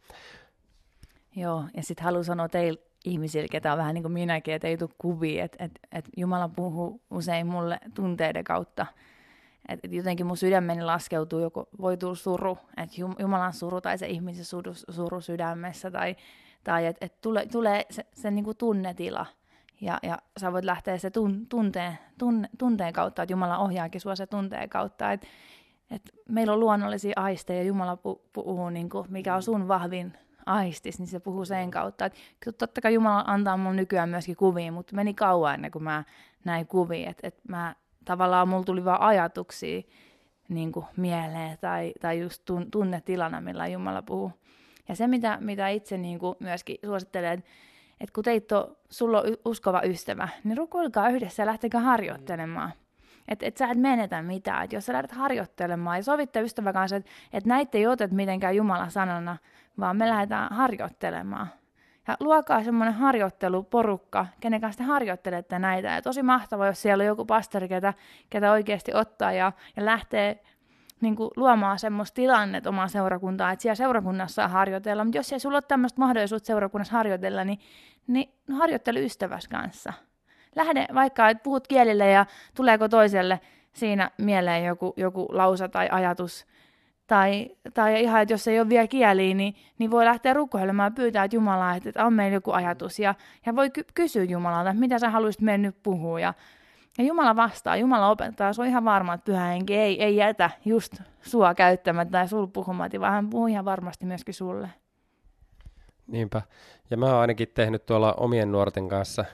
Joo, 1.35 1.63
ja 1.75 1.83
sitten 1.83 2.03
haluan 2.03 2.25
sanoa 2.25 2.49
teille 2.49 2.79
ihmisille, 3.05 3.47
ketä 3.51 3.71
on 3.71 3.77
vähän 3.77 3.93
niin 3.93 4.03
kuin 4.03 4.11
minäkin, 4.11 4.53
että 4.53 4.67
ei 4.67 4.77
tule 4.77 4.89
kuvia, 4.97 5.43
että 5.43 5.63
et, 5.65 5.79
et 5.91 6.05
Jumala 6.17 6.49
puhuu 6.49 7.01
usein 7.11 7.47
mulle 7.47 7.79
tunteiden 7.95 8.43
kautta. 8.43 8.85
Että 9.69 9.87
et 9.87 9.93
jotenkin 9.93 10.25
mun 10.25 10.37
sydämeni 10.37 10.83
laskeutuu, 10.83 11.39
joku 11.39 11.69
voi 11.81 11.97
tulla 11.97 12.15
suru, 12.15 12.57
että 12.77 12.95
Jumalan 13.19 13.53
suru 13.53 13.81
tai 13.81 13.97
se 13.97 14.07
ihmisen 14.07 14.45
suru, 14.45 14.73
suru 14.73 15.21
sydämessä, 15.21 15.91
tai, 15.91 16.15
tai 16.63 16.85
että 16.85 17.05
et 17.05 17.21
tule, 17.21 17.45
tulee 17.51 17.85
se, 17.89 18.05
se 18.13 18.31
niin 18.31 18.45
kuin 18.45 18.57
tunnetila– 18.57 19.25
ja, 19.81 19.99
ja 20.03 20.17
sä 20.39 20.53
voit 20.53 20.65
lähteä 20.65 20.97
se 20.97 21.09
tun, 21.09 21.47
tunteen, 21.47 21.99
tunne, 22.17 22.49
tunteen 22.57 22.93
kautta, 22.93 23.23
että 23.23 23.33
Jumala 23.33 23.57
ohjaakin 23.57 24.01
sua 24.01 24.15
se 24.15 24.27
tunteen 24.27 24.69
kautta. 24.69 25.11
Että 25.11 25.27
et 25.91 26.01
meillä 26.29 26.53
on 26.53 26.59
luonnollisia 26.59 27.13
aisteja, 27.15 27.63
Jumala 27.63 27.97
puhuu, 28.33 28.69
niin 28.69 28.89
kuin, 28.89 29.05
mikä 29.09 29.35
on 29.35 29.43
sun 29.43 29.67
vahvin 29.67 30.13
aistis, 30.45 30.99
niin 30.99 31.07
se 31.07 31.19
puhuu 31.19 31.45
sen 31.45 31.71
kautta. 31.71 32.05
Et, 32.05 32.13
totta 32.57 32.81
kai 32.81 32.93
Jumala 32.93 33.23
antaa 33.27 33.57
mun 33.57 33.75
nykyään 33.75 34.09
myöskin 34.09 34.35
kuvia, 34.35 34.71
mutta 34.71 34.95
meni 34.95 35.13
kauan 35.13 35.53
ennen 35.53 35.71
kuin 35.71 35.83
mä 35.83 36.03
näin 36.45 36.67
kuvia. 36.67 37.09
Että 37.09 37.27
et 37.27 37.39
mä 37.47 37.75
tavallaan 38.05 38.47
mulla 38.47 38.63
tuli 38.63 38.85
vaan 38.85 39.01
ajatuksia 39.01 39.81
niin 40.49 40.71
kuin 40.71 40.85
mieleen 40.97 41.57
tai, 41.61 41.93
tai 42.01 42.19
just 42.19 42.41
tun, 42.45 42.71
tunnetilana, 42.71 43.41
millä 43.41 43.67
Jumala 43.67 44.01
puhuu. 44.01 44.31
Ja 44.89 44.95
se, 44.95 45.07
mitä, 45.07 45.37
mitä 45.41 45.69
itse 45.69 45.97
niin 45.97 46.19
kuin 46.19 46.35
myöskin 46.39 46.77
suosittelen, 46.85 47.33
että 47.33 47.49
että 47.99 48.13
kun 48.13 48.23
teit 48.23 48.51
on, 48.51 48.77
sulla 48.89 49.21
on 49.21 49.37
uskova 49.45 49.81
ystävä, 49.81 50.29
niin 50.43 50.57
rukoilkaa 50.57 51.09
yhdessä 51.09 51.43
ja 51.43 51.47
lähtekää 51.47 51.81
harjoittelemaan. 51.81 52.71
Että 53.27 53.45
et 53.45 53.57
sä 53.57 53.67
et 53.67 53.77
menetä 53.77 54.21
mitään. 54.21 54.63
Et 54.63 54.73
jos 54.73 54.85
sä 54.85 54.93
lähdet 54.93 55.11
harjoittelemaan 55.11 55.97
ja 55.97 56.03
sovitte 56.03 56.41
ystävän 56.41 56.73
kanssa, 56.73 56.95
että 56.95 57.11
et 57.33 57.45
näitä 57.45 57.77
ei 57.77 57.87
otet 57.87 58.11
mitenkään 58.11 58.55
Jumalan 58.55 58.91
sanana, 58.91 59.37
vaan 59.79 59.97
me 59.97 60.09
lähdetään 60.09 60.53
harjoittelemaan. 60.53 61.47
Ja 62.07 62.17
luokaa 62.19 62.63
semmoinen 62.63 62.93
harjoitteluporukka, 62.93 64.25
kenen 64.39 64.61
kanssa 64.61 64.77
te 64.77 64.83
harjoittelette 64.83 65.59
näitä. 65.59 65.87
Ja 65.87 66.01
tosi 66.01 66.23
mahtavaa, 66.23 66.67
jos 66.67 66.81
siellä 66.81 67.01
on 67.01 67.07
joku 67.07 67.25
pastori, 67.25 67.67
ketä, 67.67 67.93
ketä 68.29 68.51
oikeasti 68.51 68.93
ottaa 68.93 69.31
ja, 69.31 69.51
ja 69.75 69.85
lähtee 69.85 70.43
niin 71.01 71.15
kuin 71.15 71.31
luomaan 71.35 71.79
semmoista 71.79 72.15
tilannetta 72.15 72.69
omaa 72.69 72.87
seurakuntaa, 72.87 73.51
että 73.51 73.63
siellä 73.63 73.75
seurakunnassa 73.75 74.47
harjoitella, 74.47 75.03
mutta 75.03 75.17
jos 75.17 75.33
ei 75.33 75.39
sulla 75.39 75.57
ole 75.57 75.63
tämmöistä 75.67 76.01
mahdollisuutta 76.01 76.47
seurakunnassa 76.47 76.93
harjoitella, 76.93 77.43
niin, 77.43 77.59
niin 78.07 78.29
harjoittele 78.57 78.99
ystäväs 78.99 79.47
kanssa. 79.47 79.93
Lähde 80.55 80.87
vaikka, 80.93 81.29
että 81.29 81.43
puhut 81.43 81.67
kielille 81.67 82.09
ja 82.09 82.25
tuleeko 82.55 82.89
toiselle 82.89 83.39
siinä 83.73 84.11
mieleen 84.17 84.65
joku, 84.65 84.93
joku 84.97 85.27
lausa 85.31 85.69
tai 85.69 85.89
ajatus, 85.91 86.45
tai, 87.07 87.49
tai 87.73 88.03
ihan, 88.03 88.21
että 88.21 88.33
jos 88.33 88.47
ei 88.47 88.59
ole 88.59 88.69
vielä 88.69 88.87
kieliä, 88.87 89.33
niin, 89.33 89.55
niin 89.77 89.91
voi 89.91 90.05
lähteä 90.05 90.33
rukoilemaan 90.33 90.87
ja 90.91 90.95
pyytää 90.95 91.23
että 91.23 91.35
Jumalaa, 91.35 91.75
että, 91.75 92.05
on 92.05 92.13
meillä 92.13 92.35
joku 92.35 92.51
ajatus. 92.51 92.99
Ja, 92.99 93.15
ja 93.45 93.55
voi 93.55 93.69
ky- 93.69 93.85
kysyä 93.93 94.23
Jumalalta, 94.23 94.69
että 94.69 94.79
mitä 94.79 94.99
sä 94.99 95.09
haluaisit 95.09 95.41
meidän 95.41 95.61
nyt 95.61 95.83
puhua. 95.83 96.19
Ja, 96.19 96.33
ja 96.99 97.05
Jumala 97.05 97.35
vastaa, 97.35 97.77
Jumala 97.77 98.09
opettaa, 98.09 98.53
se 98.53 98.61
on 98.61 98.67
ihan 98.67 98.85
varma, 98.85 99.13
että 99.13 99.25
pyhä 99.25 99.45
henki 99.45 99.75
ei, 99.75 100.03
ei 100.03 100.15
jätä 100.15 100.49
just 100.65 100.95
sua 101.21 101.53
käyttämättä 101.53 102.11
tai 102.11 102.27
sul 102.27 102.47
puhumatta, 102.47 102.99
vaan 102.99 103.13
hän 103.13 103.29
puhuu 103.29 103.47
ihan 103.47 103.65
varmasti 103.65 104.05
myöskin 104.05 104.33
sulle. 104.33 104.69
Niinpä. 106.07 106.41
Ja 106.91 106.97
mä 106.97 107.05
oon 107.05 107.21
ainakin 107.21 107.47
tehnyt 107.53 107.85
tuolla 107.85 108.13
omien 108.13 108.51
nuorten 108.51 108.89
kanssa, 108.89 109.25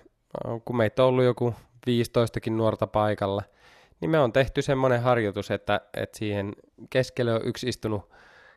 kun 0.65 0.77
meitä 0.77 1.03
on 1.03 1.09
ollut 1.09 1.23
joku 1.23 1.55
15kin 1.89 2.51
nuorta 2.51 2.87
paikalla, 2.87 3.43
niin 4.01 4.09
me 4.09 4.19
on 4.19 4.33
tehty 4.33 4.61
semmoinen 4.61 5.01
harjoitus, 5.01 5.51
että, 5.51 5.81
että 5.93 6.17
siihen 6.17 6.53
keskelle 6.89 7.33
on 7.33 7.41
yksi 7.43 7.69
istunut 7.69 8.09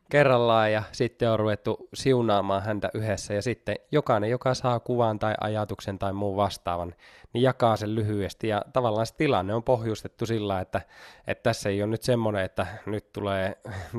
kerrallaan 0.09 0.71
ja 0.71 0.83
sitten 0.91 1.31
on 1.31 1.39
ruvettu 1.39 1.89
siunaamaan 1.93 2.63
häntä 2.63 2.89
yhdessä. 2.93 3.33
Ja 3.33 3.41
sitten 3.41 3.75
jokainen, 3.91 4.29
joka 4.29 4.53
saa 4.53 4.79
kuvan 4.79 5.19
tai 5.19 5.33
ajatuksen 5.41 5.99
tai 5.99 6.13
muun 6.13 6.37
vastaavan, 6.37 6.95
niin 7.33 7.41
jakaa 7.41 7.77
sen 7.77 7.95
lyhyesti. 7.95 8.47
Ja 8.47 8.61
tavallaan 8.73 9.05
se 9.05 9.15
tilanne 9.15 9.53
on 9.53 9.63
pohjustettu 9.63 10.25
sillä, 10.25 10.59
että, 10.59 10.81
että 11.27 11.43
tässä 11.43 11.69
ei 11.69 11.81
ole 11.81 11.91
nyt 11.91 12.03
semmoinen, 12.03 12.45
että 12.45 12.67
nyt 12.85 13.13
tulee 13.13 13.57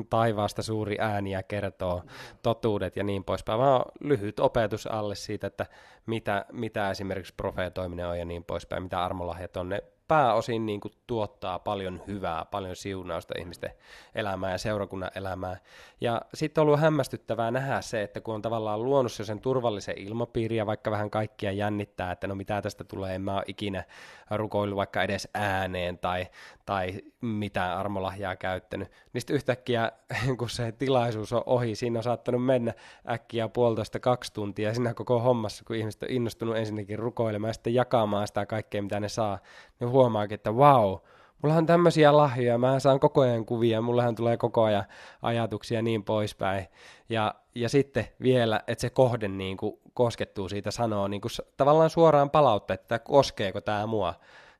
taivaasta 0.09 0.63
suuri 0.63 0.97
ääni 0.99 1.31
ja 1.31 1.43
kertoo 1.43 2.03
totuudet 2.41 2.95
ja 2.95 3.03
niin 3.03 3.23
poispäin, 3.23 3.59
vaan 3.59 3.85
lyhyt 3.99 4.39
opetus 4.39 4.87
alle 4.87 5.15
siitä, 5.15 5.47
että 5.47 5.65
mitä, 6.05 6.45
mitä 6.51 6.91
esimerkiksi 6.91 7.33
profeetoiminen 7.37 8.07
on 8.07 8.19
ja 8.19 8.25
niin 8.25 8.43
poispäin, 8.43 8.83
mitä 8.83 9.03
armolahjat 9.03 9.57
on, 9.57 9.69
ne 9.69 9.83
pääosin 10.11 10.65
niin 10.65 10.79
kuin 10.79 10.91
tuottaa 11.07 11.59
paljon 11.59 12.01
hyvää, 12.07 12.45
paljon 12.45 12.75
siunausta 12.75 13.33
ihmisten 13.39 13.71
elämään 14.15 14.51
ja 14.51 14.57
seurakunnan 14.57 15.11
elämään. 15.15 15.57
Ja 16.01 16.21
sitten 16.33 16.61
on 16.61 16.67
ollut 16.67 16.79
hämmästyttävää 16.79 17.51
nähdä 17.51 17.81
se, 17.81 18.03
että 18.03 18.21
kun 18.21 18.35
on 18.35 18.41
tavallaan 18.41 18.83
luonut 18.83 19.11
sen 19.11 19.39
turvallisen 19.39 19.97
ilmapiiri 19.97 20.55
ja 20.55 20.65
vaikka 20.65 20.91
vähän 20.91 21.09
kaikkia 21.09 21.51
jännittää, 21.51 22.11
että 22.11 22.27
no 22.27 22.35
mitä 22.35 22.61
tästä 22.61 22.83
tulee, 22.83 23.15
en 23.15 23.21
mä 23.21 23.35
ole 23.35 23.43
ikinä 23.47 23.83
rukoillut 24.31 24.77
vaikka 24.77 25.03
edes 25.03 25.29
ääneen 25.33 25.97
tai, 25.97 26.27
tai 26.65 27.01
mitään 27.21 27.77
armolahjaa 27.77 28.35
käyttänyt, 28.35 28.91
niin 29.13 29.21
sitten 29.21 29.35
yhtäkkiä 29.35 29.91
kun 30.37 30.49
se 30.49 30.71
tilaisuus 30.71 31.33
on 31.33 31.43
ohi, 31.45 31.75
siinä 31.75 31.99
on 31.99 32.03
saattanut 32.03 32.45
mennä 32.45 32.73
äkkiä 33.09 33.47
puolitoista 33.47 33.99
kaksi 33.99 34.33
tuntia 34.33 34.73
siinä 34.73 34.93
koko 34.93 35.19
hommassa, 35.19 35.63
kun 35.65 35.75
ihmiset 35.75 36.03
on 36.03 36.09
innostunut 36.09 36.57
ensinnäkin 36.57 36.99
rukoilemaan 36.99 37.49
ja 37.49 37.53
sitten 37.53 37.73
jakamaan 37.73 38.27
sitä 38.27 38.45
kaikkea, 38.45 38.81
mitä 38.81 38.99
ne 38.99 39.09
saa, 39.09 39.39
niin 39.81 39.91
huomaakin, 39.91 40.35
että 40.35 40.51
wow, 40.51 40.95
mulla 41.41 41.55
on 41.55 41.65
tämmöisiä 41.65 42.17
lahjoja, 42.17 42.57
mä 42.57 42.79
saan 42.79 42.99
koko 42.99 43.21
ajan 43.21 43.45
kuvia, 43.45 43.81
mullahan 43.81 44.15
tulee 44.15 44.37
koko 44.37 44.63
ajan 44.63 44.83
ajatuksia 45.21 45.77
ja 45.77 45.81
niin 45.81 46.03
poispäin. 46.03 46.67
Ja, 47.09 47.35
ja 47.55 47.69
sitten 47.69 48.07
vielä, 48.21 48.61
että 48.67 48.81
se 48.81 48.89
kohde 48.89 49.27
niin 49.27 49.57
kuin 49.57 49.79
koskettuu 49.93 50.49
siitä 50.49 50.71
sanoo 50.71 51.07
niin 51.07 51.21
kuin 51.21 51.31
tavallaan 51.57 51.89
suoraan 51.89 52.29
palautta, 52.29 52.73
että 52.73 52.99
koskeeko 52.99 53.61
tämä 53.61 53.87
mua 53.87 54.13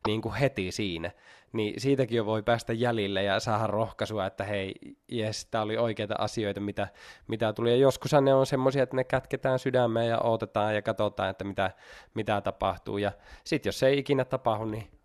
niin 0.08 0.22
kuin 0.22 0.36
heti 0.36 0.72
siinä. 0.72 1.12
Niin 1.54 1.82
siitäkin 1.82 2.18
jo 2.18 2.26
voi 2.26 2.44
päästä 2.44 2.74
jäljille 2.74 3.24
ja 3.24 3.40
saada 3.40 3.68
rohkaisua, 3.68 4.26
että 4.26 4.44
hei, 4.44 4.76
jes, 5.08 5.46
tämä 5.46 5.64
oli 5.64 5.78
oikeita 5.78 6.16
asioita, 6.18 6.60
mitä, 6.60 6.88
mitä 7.28 7.54
tuli. 7.54 7.70
Ja 7.70 7.76
joskus 7.76 8.12
ne 8.22 8.34
on 8.34 8.46
semmoisia, 8.46 8.84
että 8.84 8.96
ne 8.96 9.04
kätketään 9.04 9.60
sydämeen 9.60 10.10
ja 10.10 10.20
odotetaan 10.20 10.76
ja 10.76 10.82
katsotaan, 10.82 11.30
että 11.30 11.44
mitä, 11.44 11.72
mitä 12.14 12.42
tapahtuu. 12.42 12.98
Ja 12.98 13.12
sitten 13.44 13.68
jos 13.68 13.80
se 13.80 13.88
ei 13.88 14.00
ikinä 14.00 14.26
tapahdu, 14.26 14.66
niin 14.66 15.01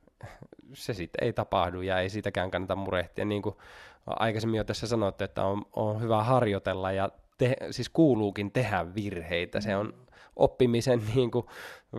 se 0.72 0.94
sitten 0.94 1.24
ei 1.24 1.33
tapahdu 1.33 1.81
ja 1.81 2.00
ei 2.00 2.11
siitäkään 2.11 2.50
kannata 2.50 2.76
murehtia. 2.76 3.24
Niin 3.24 3.42
kuin 3.42 3.57
aikaisemmin 4.07 4.59
jo 4.59 4.64
tässä 4.64 4.87
sanoitte, 4.87 5.24
että 5.24 5.44
on, 5.44 5.62
on 5.76 6.00
hyvä 6.00 6.22
harjoitella 6.22 6.92
ja 6.92 7.11
te, 7.38 7.57
siis 7.70 7.88
kuuluukin 7.88 8.52
tehdä 8.52 8.94
virheitä. 8.94 9.61
Se 9.61 9.76
on 9.76 9.94
oppimisen 10.37 11.02
niin 11.14 11.31
kuin 11.31 11.46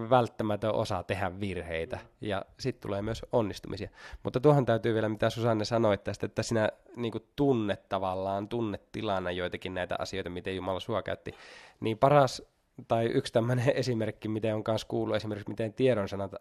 välttämätön 0.10 0.76
osa 0.76 1.04
tehdä 1.04 1.40
virheitä 1.40 2.00
ja 2.22 2.46
sitten 2.60 2.82
tulee 2.82 3.02
myös 3.02 3.26
onnistumisia. 3.32 3.90
Mutta 4.24 4.40
tuohon 4.40 4.66
täytyy 4.66 4.94
vielä, 4.94 5.10
mitä 5.10 5.30
Susanne 5.30 5.66
sanoi 5.66 5.98
tästä, 5.98 6.26
että 6.26 6.44
sinä 6.44 6.70
niin 6.96 7.12
kuin 7.12 7.24
tunnet 7.36 7.90
tavallaan, 7.90 8.48
tunnet 8.48 8.92
tilana 8.92 9.32
joitakin 9.32 9.74
näitä 9.74 9.96
asioita, 10.00 10.30
miten 10.30 10.56
Jumala 10.56 10.80
sua 10.80 11.02
käytti, 11.02 11.34
niin 11.80 11.98
paras 11.98 12.42
tai 12.88 13.06
yksi 13.06 13.34
tämmöinen 13.34 13.70
esimerkki, 13.76 14.28
miten 14.28 14.56
on 14.56 14.64
myös 14.68 14.86
kuullut, 14.86 15.16
esimerkiksi 15.16 15.50
miten 15.50 15.74
tiedonsanat 15.74 16.32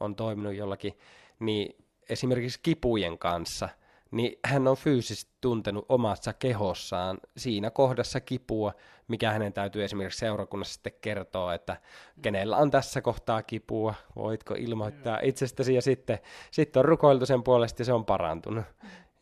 on 0.00 0.16
toiminut 0.16 0.54
jollakin, 0.54 0.98
niin 1.40 1.76
esimerkiksi 2.08 2.60
kipujen 2.62 3.18
kanssa, 3.18 3.68
niin 4.10 4.38
hän 4.44 4.68
on 4.68 4.76
fyysisesti 4.76 5.32
tuntenut 5.40 5.86
omassa 5.88 6.32
kehossaan 6.32 7.18
siinä 7.36 7.70
kohdassa 7.70 8.20
kipua, 8.20 8.72
mikä 9.08 9.30
hänen 9.30 9.52
täytyy 9.52 9.84
esimerkiksi 9.84 10.18
seurakunnassa 10.18 10.74
sitten 10.74 10.92
kertoa, 11.00 11.54
että 11.54 11.76
kenellä 12.22 12.56
on 12.56 12.70
tässä 12.70 13.00
kohtaa 13.00 13.42
kipua, 13.42 13.94
voitko 14.16 14.54
ilmoittaa 14.58 15.18
itsestäsi, 15.22 15.74
ja 15.74 15.82
sitten, 15.82 16.18
sitten 16.50 16.80
on 16.80 16.84
rukoiltu 16.84 17.26
sen 17.26 17.42
puolesta 17.42 17.80
ja 17.82 17.86
se 17.86 17.92
on 17.92 18.04
parantunut, 18.04 18.64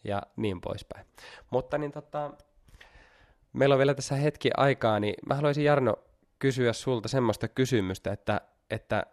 ja 0.05 0.23
niin 0.37 0.61
poispäin. 0.61 1.07
Mutta 1.51 1.79
niin 1.79 1.93
tota, 1.93 2.31
meillä 3.53 3.75
on 3.75 3.79
vielä 3.79 3.95
tässä 3.95 4.15
hetki 4.15 4.51
aikaa, 4.57 5.01
niin 5.01 5.15
mä 5.27 5.35
haluaisin 5.35 5.65
Jarno 5.65 5.97
kysyä 6.39 6.73
sulta 6.73 7.09
semmoista 7.09 7.49
kysymystä, 7.49 8.13
että, 8.13 8.41
että 8.71 9.07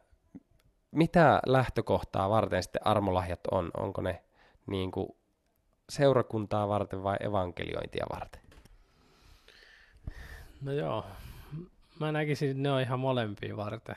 mitä 0.97 1.39
lähtökohtaa 1.45 2.29
varten 2.29 2.63
sitten 2.63 2.87
armolahjat 2.87 3.39
on? 3.51 3.71
Onko 3.77 4.01
ne 4.01 4.23
niin 4.67 4.91
kuin 4.91 5.09
seurakuntaa 5.89 6.67
varten 6.67 7.03
vai 7.03 7.17
evankeliointia 7.19 8.05
varten? 8.13 8.41
No 10.61 10.71
joo, 10.71 11.05
mä 11.99 12.11
näkisin, 12.11 12.49
että 12.49 12.63
ne 12.63 12.71
on 12.71 12.81
ihan 12.81 12.99
molempia 12.99 13.57
varten. 13.57 13.95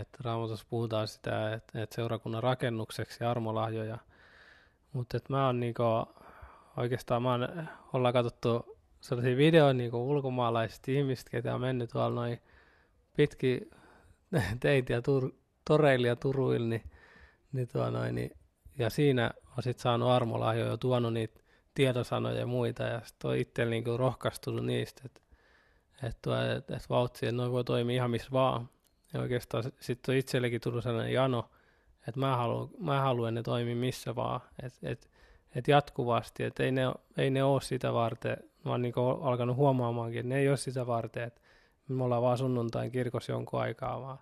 Et 0.00 0.08
Raamatussa 0.20 0.66
puhutaan 0.70 1.08
sitä, 1.08 1.52
että 1.52 1.82
et 1.82 1.92
seurakunnan 1.92 2.42
rakennukseksi 2.42 3.24
armolahjoja, 3.24 3.98
mutta 4.92 5.18
mä 5.28 5.46
oon 5.46 5.60
niinku, 5.60 5.82
oikeastaan 6.76 7.22
mä 7.22 7.30
oon, 7.30 7.68
ollaan 7.92 8.14
katsottu 8.14 8.78
sellaisia 9.00 9.36
videoita 9.36 9.74
niinku 9.74 10.10
ulkomaalaisista 10.10 10.90
ihmisistä, 10.90 11.30
ketä 11.30 11.54
on 11.54 11.60
mennyt 11.60 11.90
tuolla 11.90 12.14
noin 12.14 12.40
pitki 13.16 13.70
teitä 14.60 14.92
ja 14.92 15.00
tur- 15.00 15.41
toreilla 15.64 16.06
ja 16.06 16.16
turuilla, 16.16 16.68
niin, 16.68 16.82
niin, 17.52 17.68
tuo 17.68 17.90
noin, 17.90 18.14
niin 18.14 18.30
ja 18.78 18.90
siinä 18.90 19.30
on 19.56 19.62
sitten 19.62 19.82
saanut 19.82 20.08
armolahjoja 20.08 20.70
ja 20.70 20.76
tuonut 20.76 21.12
niitä 21.12 21.40
tietosanoja 21.74 22.38
ja 22.38 22.46
muita, 22.46 22.82
ja 22.82 23.00
sitten 23.04 23.30
on 23.30 23.36
itse 23.36 23.64
niinku 23.64 23.96
rohkaistunut 23.96 24.66
niistä, 24.66 25.02
että 25.04 25.20
et, 26.02 26.16
et, 26.56 26.70
et 26.70 26.90
vautsi, 26.90 27.26
että 27.26 27.36
noin 27.36 27.52
voi 27.52 27.64
toimia 27.64 27.94
ihan 27.94 28.10
missä 28.10 28.28
vaan. 28.32 28.68
Ja 29.12 29.20
oikeastaan 29.20 29.64
sitten 29.80 30.12
on 30.12 30.18
itsellekin 30.18 30.60
tullut 30.60 30.84
sellainen 30.84 31.12
jano, 31.12 31.50
että 32.08 32.20
mä 32.20 32.36
haluan, 32.36 32.68
mä 32.78 33.00
haluan 33.00 33.34
ne 33.34 33.42
toimia 33.42 33.76
missä 33.76 34.14
vaan, 34.14 34.40
että 34.62 34.78
et, 34.82 35.10
et 35.54 35.68
jatkuvasti, 35.68 36.44
että 36.44 36.62
ei 36.62 36.72
ne, 36.72 36.82
ei 37.16 37.30
ne 37.30 37.44
ole 37.44 37.60
sitä 37.60 37.92
varten, 37.92 38.36
mä 38.64 38.70
oon 38.70 38.82
niinku 38.82 39.00
alkanut 39.00 39.56
huomaamaankin, 39.56 40.20
että 40.20 40.28
ne 40.28 40.38
ei 40.38 40.48
ole 40.48 40.56
sitä 40.56 40.86
varten, 40.86 41.22
että 41.22 41.40
me 41.88 42.04
ollaan 42.04 42.22
vaan 42.22 42.38
sunnuntain 42.38 42.90
kirkossa 42.90 43.32
jonkun 43.32 43.60
aikaa, 43.60 44.00
vaan 44.00 44.18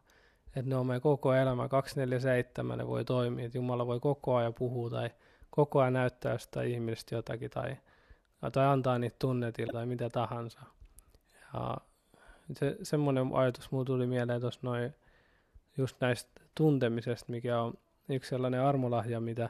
että 0.57 0.69
ne 0.69 0.77
on 0.77 0.87
meidän 0.87 1.01
koko 1.01 1.35
elämä, 1.35 1.69
247 1.69 2.79
ne 2.79 2.87
voi 2.87 3.05
toimia, 3.05 3.47
että 3.47 3.59
Jumala 3.59 3.87
voi 3.87 4.01
koko 4.01 4.37
ajan 4.37 4.55
puhua 4.55 4.91
tai 4.91 5.11
koko 5.51 5.81
ajan 5.81 5.93
näyttää 5.93 6.39
sitä 6.39 6.63
ihmistä 6.63 7.15
jotakin 7.15 7.51
tai, 7.51 7.77
tai 8.53 8.67
antaa 8.67 8.99
niitä 8.99 9.17
tunnetilla 9.19 9.73
tai 9.73 9.87
mitä 9.87 10.11
tahansa. 10.11 10.61
Ja 11.55 11.77
se, 12.53 12.77
semmoinen 12.83 13.31
ajatus 13.33 13.71
muu 13.71 13.85
tuli 13.85 14.07
mieleen 14.07 14.41
tuossa 14.41 14.61
noin 14.63 14.95
just 15.79 15.97
näistä 16.01 16.41
tuntemisesta, 16.55 17.33
mikä 17.33 17.61
on 17.61 17.75
yksi 18.09 18.31
sellainen 18.31 18.61
armolahja, 18.61 19.21
mitä 19.21 19.49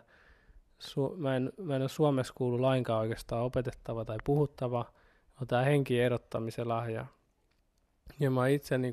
su- 0.81 1.17
mä, 1.17 1.37
en, 1.37 1.53
mä 1.57 1.77
en 1.77 1.83
ole 1.83 1.89
Suomessa 1.89 2.35
kuullut 2.37 2.61
lainkaan 2.61 3.01
oikeastaan 3.01 3.43
opetettava 3.43 4.05
tai 4.05 4.19
puhuttava, 4.25 4.93
on 5.41 5.47
tämä 5.47 5.63
henki 5.63 6.01
erottamisen 6.01 6.69
lahja. 6.69 7.07
Ja 8.21 8.31
mä 8.31 8.49
itse 8.49 8.79
niin 8.79 8.93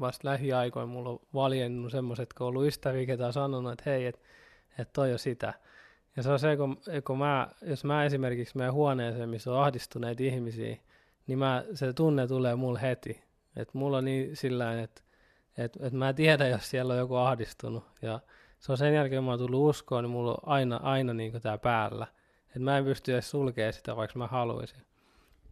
vasta 0.00 0.28
lähiaikoin 0.28 0.88
mulla 0.88 1.10
on 1.10 1.18
valjennut 1.34 1.92
semmoiset, 1.92 2.32
kun 2.32 2.46
on 2.46 2.48
ollut 2.48 2.66
ystäviä, 2.66 3.06
ketä 3.06 3.26
on 3.26 3.32
sanonut, 3.32 3.72
että 3.72 3.90
hei, 3.90 4.06
että 4.06 4.20
et 4.78 4.92
toi 4.92 5.12
on 5.12 5.18
sitä. 5.18 5.54
Ja 6.16 6.22
se 6.22 6.30
on 6.30 6.38
se, 6.38 6.56
kun, 6.56 6.80
kun 7.06 7.18
mä, 7.18 7.48
jos 7.62 7.84
mä 7.84 8.04
esimerkiksi 8.04 8.56
menen 8.56 8.72
huoneeseen, 8.72 9.28
missä 9.28 9.52
on 9.52 9.62
ahdistuneita 9.62 10.22
ihmisiä, 10.22 10.76
niin 11.26 11.38
mä, 11.38 11.64
se 11.74 11.92
tunne 11.92 12.26
tulee 12.26 12.54
mulle 12.54 12.82
heti. 12.82 13.22
Että 13.56 13.78
mulla 13.78 13.96
on 13.98 14.04
niin 14.04 14.36
sillä 14.36 14.82
että 14.82 15.02
et, 15.58 15.76
et 15.80 15.92
mä 15.92 16.12
tiedän, 16.12 16.50
jos 16.50 16.70
siellä 16.70 16.92
on 16.92 16.98
joku 16.98 17.14
ahdistunut. 17.14 17.84
Ja 18.02 18.20
se 18.58 18.72
on 18.72 18.78
sen 18.78 18.94
jälkeen, 18.94 19.18
kun 19.18 19.24
mä 19.24 19.30
oon 19.30 19.38
tullut 19.38 19.70
uskoon, 19.70 20.04
niin 20.04 20.10
mulla 20.10 20.30
on 20.30 20.38
aina, 20.42 20.80
aina 20.82 21.14
niin 21.14 21.42
tää 21.42 21.58
päällä. 21.58 22.06
Että 22.46 22.60
mä 22.60 22.78
en 22.78 22.84
pysty 22.84 23.12
edes 23.12 23.30
sulkemaan 23.30 23.72
sitä, 23.72 23.96
vaikka 23.96 24.18
mä 24.18 24.26
haluaisin. 24.26 24.82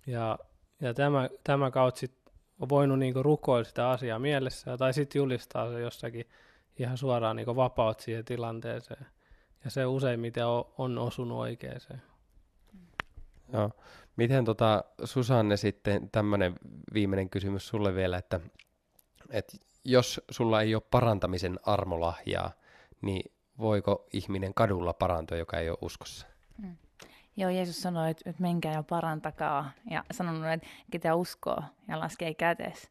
Ja, 0.07 0.38
ja 0.80 0.94
tämä, 0.94 1.28
tämä 1.44 1.70
kautta 1.70 2.00
sit 2.00 2.23
on 2.60 2.68
voinut 2.68 2.98
niin 2.98 3.24
rukoilla 3.24 3.64
sitä 3.64 3.90
asiaa 3.90 4.18
mielessä, 4.18 4.76
tai 4.76 4.94
sitten 4.94 5.18
julistaa 5.18 5.72
se 5.72 5.80
jossakin 5.80 6.28
ihan 6.78 6.98
suoraan 6.98 7.36
niin 7.36 7.56
vapaut 7.56 8.00
siihen 8.00 8.24
tilanteeseen. 8.24 9.06
Ja 9.64 9.70
se 9.70 9.86
useimmiten 9.86 10.46
on, 10.46 10.64
on 10.78 10.98
osunut 10.98 11.38
oikeeseen. 11.38 12.02
Joo. 13.52 13.70
Miten 14.16 14.44
tota, 14.44 14.84
Susanne 15.04 15.56
sitten, 15.56 16.10
tämmöinen 16.10 16.54
viimeinen 16.94 17.30
kysymys 17.30 17.68
sulle 17.68 17.94
vielä, 17.94 18.18
että, 18.18 18.40
että 19.30 19.56
jos 19.84 20.20
sulla 20.30 20.62
ei 20.62 20.74
ole 20.74 20.82
parantamisen 20.90 21.60
armolahjaa, 21.62 22.52
niin 23.00 23.32
voiko 23.58 24.06
ihminen 24.12 24.54
kadulla 24.54 24.92
parantua, 24.92 25.38
joka 25.38 25.58
ei 25.58 25.70
ole 25.70 25.78
uskossa? 25.80 26.26
Mm. 26.58 26.76
Joo, 27.36 27.50
Jeesus 27.50 27.82
sanoi, 27.82 28.10
että, 28.10 28.30
että 28.30 28.42
menkää 28.42 28.72
ja 28.72 28.82
parantakaa. 28.82 29.70
Ja 29.90 30.04
sanonut, 30.10 30.52
että 30.52 30.66
ketä 30.90 31.14
uskoo 31.14 31.62
ja 31.88 32.00
laskee 32.00 32.34
kätes, 32.34 32.90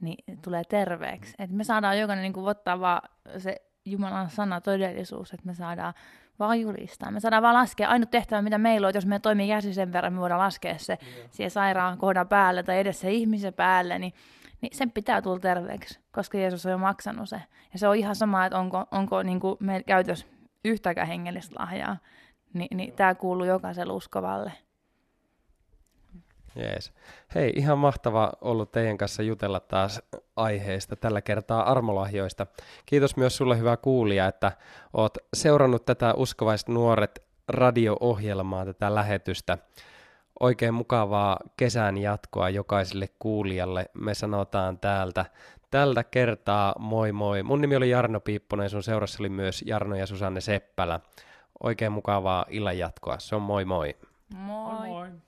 niin 0.00 0.38
tulee 0.42 0.64
terveeksi. 0.64 1.34
Että 1.38 1.56
me 1.56 1.64
saadaan 1.64 1.98
jokainen 1.98 2.22
niin 2.22 2.32
kuin, 2.32 2.46
ottaa 2.46 2.80
vaan 2.80 3.02
se 3.38 3.62
Jumalan 3.84 4.30
sana 4.30 4.60
todellisuus, 4.60 5.32
että 5.32 5.46
me 5.46 5.54
saadaan 5.54 5.94
vaan 6.38 6.60
julistaa. 6.60 7.10
Me 7.10 7.20
saadaan 7.20 7.42
vaan 7.42 7.54
laskea. 7.54 7.88
Ainut 7.88 8.10
tehtävä, 8.10 8.42
mitä 8.42 8.58
meillä 8.58 8.86
on, 8.86 8.88
että 8.88 8.96
jos 8.96 9.06
me 9.06 9.18
toimii 9.18 9.48
käsi 9.48 9.74
sen 9.74 9.92
verran, 9.92 10.12
me 10.12 10.20
voidaan 10.20 10.40
laskea 10.40 10.78
se 10.78 10.98
yeah. 11.02 11.28
siihen 11.30 11.50
sairaan 11.50 11.98
kohdan 11.98 12.28
päälle 12.28 12.62
tai 12.62 12.78
edes 12.78 13.00
se 13.00 13.12
ihmisen 13.12 13.54
päälle, 13.54 13.98
niin, 13.98 14.12
niin 14.60 14.76
sen 14.76 14.90
pitää 14.90 15.22
tulla 15.22 15.38
terveeksi, 15.38 16.00
koska 16.12 16.38
Jeesus 16.38 16.66
on 16.66 16.72
jo 16.72 16.78
maksanut 16.78 17.28
se. 17.28 17.42
Ja 17.72 17.78
se 17.78 17.88
on 17.88 17.96
ihan 17.96 18.16
sama, 18.16 18.46
että 18.46 18.58
onko, 18.58 18.84
onko 18.90 19.22
niin 19.22 19.40
kuin 19.40 19.56
meillä 19.60 19.84
käytössä 19.84 20.26
yhtäkään 20.64 21.06
hengellistä 21.08 21.56
lahjaa. 21.58 21.96
Ni, 22.54 22.68
niin 22.74 22.92
tämä 22.92 23.14
kuuluu 23.14 23.46
jokaiselle 23.46 23.92
uskovalle. 23.92 24.52
Jees. 26.56 26.92
Hei, 27.34 27.52
ihan 27.56 27.78
mahtava 27.78 28.32
ollut 28.40 28.72
teidän 28.72 28.98
kanssa 28.98 29.22
jutella 29.22 29.60
taas 29.60 30.02
aiheesta, 30.36 30.96
tällä 30.96 31.22
kertaa 31.22 31.70
armolahjoista. 31.70 32.46
Kiitos 32.86 33.16
myös 33.16 33.36
sulle 33.36 33.58
hyvä 33.58 33.76
kuulija, 33.76 34.26
että 34.26 34.52
oot 34.92 35.18
seurannut 35.34 35.84
tätä 35.84 36.14
Uskovaiset 36.14 36.68
nuoret 36.68 37.22
radio-ohjelmaa, 37.48 38.64
tätä 38.64 38.94
lähetystä. 38.94 39.58
Oikein 40.40 40.74
mukavaa 40.74 41.40
kesän 41.56 41.98
jatkoa 41.98 42.50
jokaiselle 42.50 43.08
kuulijalle. 43.18 43.86
Me 43.94 44.14
sanotaan 44.14 44.78
täältä 44.78 45.24
tältä 45.70 46.04
kertaa 46.04 46.74
moi 46.78 47.12
moi. 47.12 47.42
Mun 47.42 47.60
nimi 47.60 47.76
oli 47.76 47.90
Jarno 47.90 48.20
Piipponen, 48.20 48.70
sun 48.70 48.82
seurassa 48.82 49.22
oli 49.22 49.28
myös 49.28 49.62
Jarno 49.66 49.96
ja 49.96 50.06
Susanne 50.06 50.40
Seppälä. 50.40 51.00
Oikein 51.60 51.92
mukavaa 51.92 52.44
illan 52.50 52.78
jatkoa. 52.78 53.18
Se 53.18 53.36
on 53.36 53.42
moi 53.42 53.64
moi. 53.64 53.94
Moi 54.34 54.72
moi. 54.72 54.86
moi. 54.86 55.25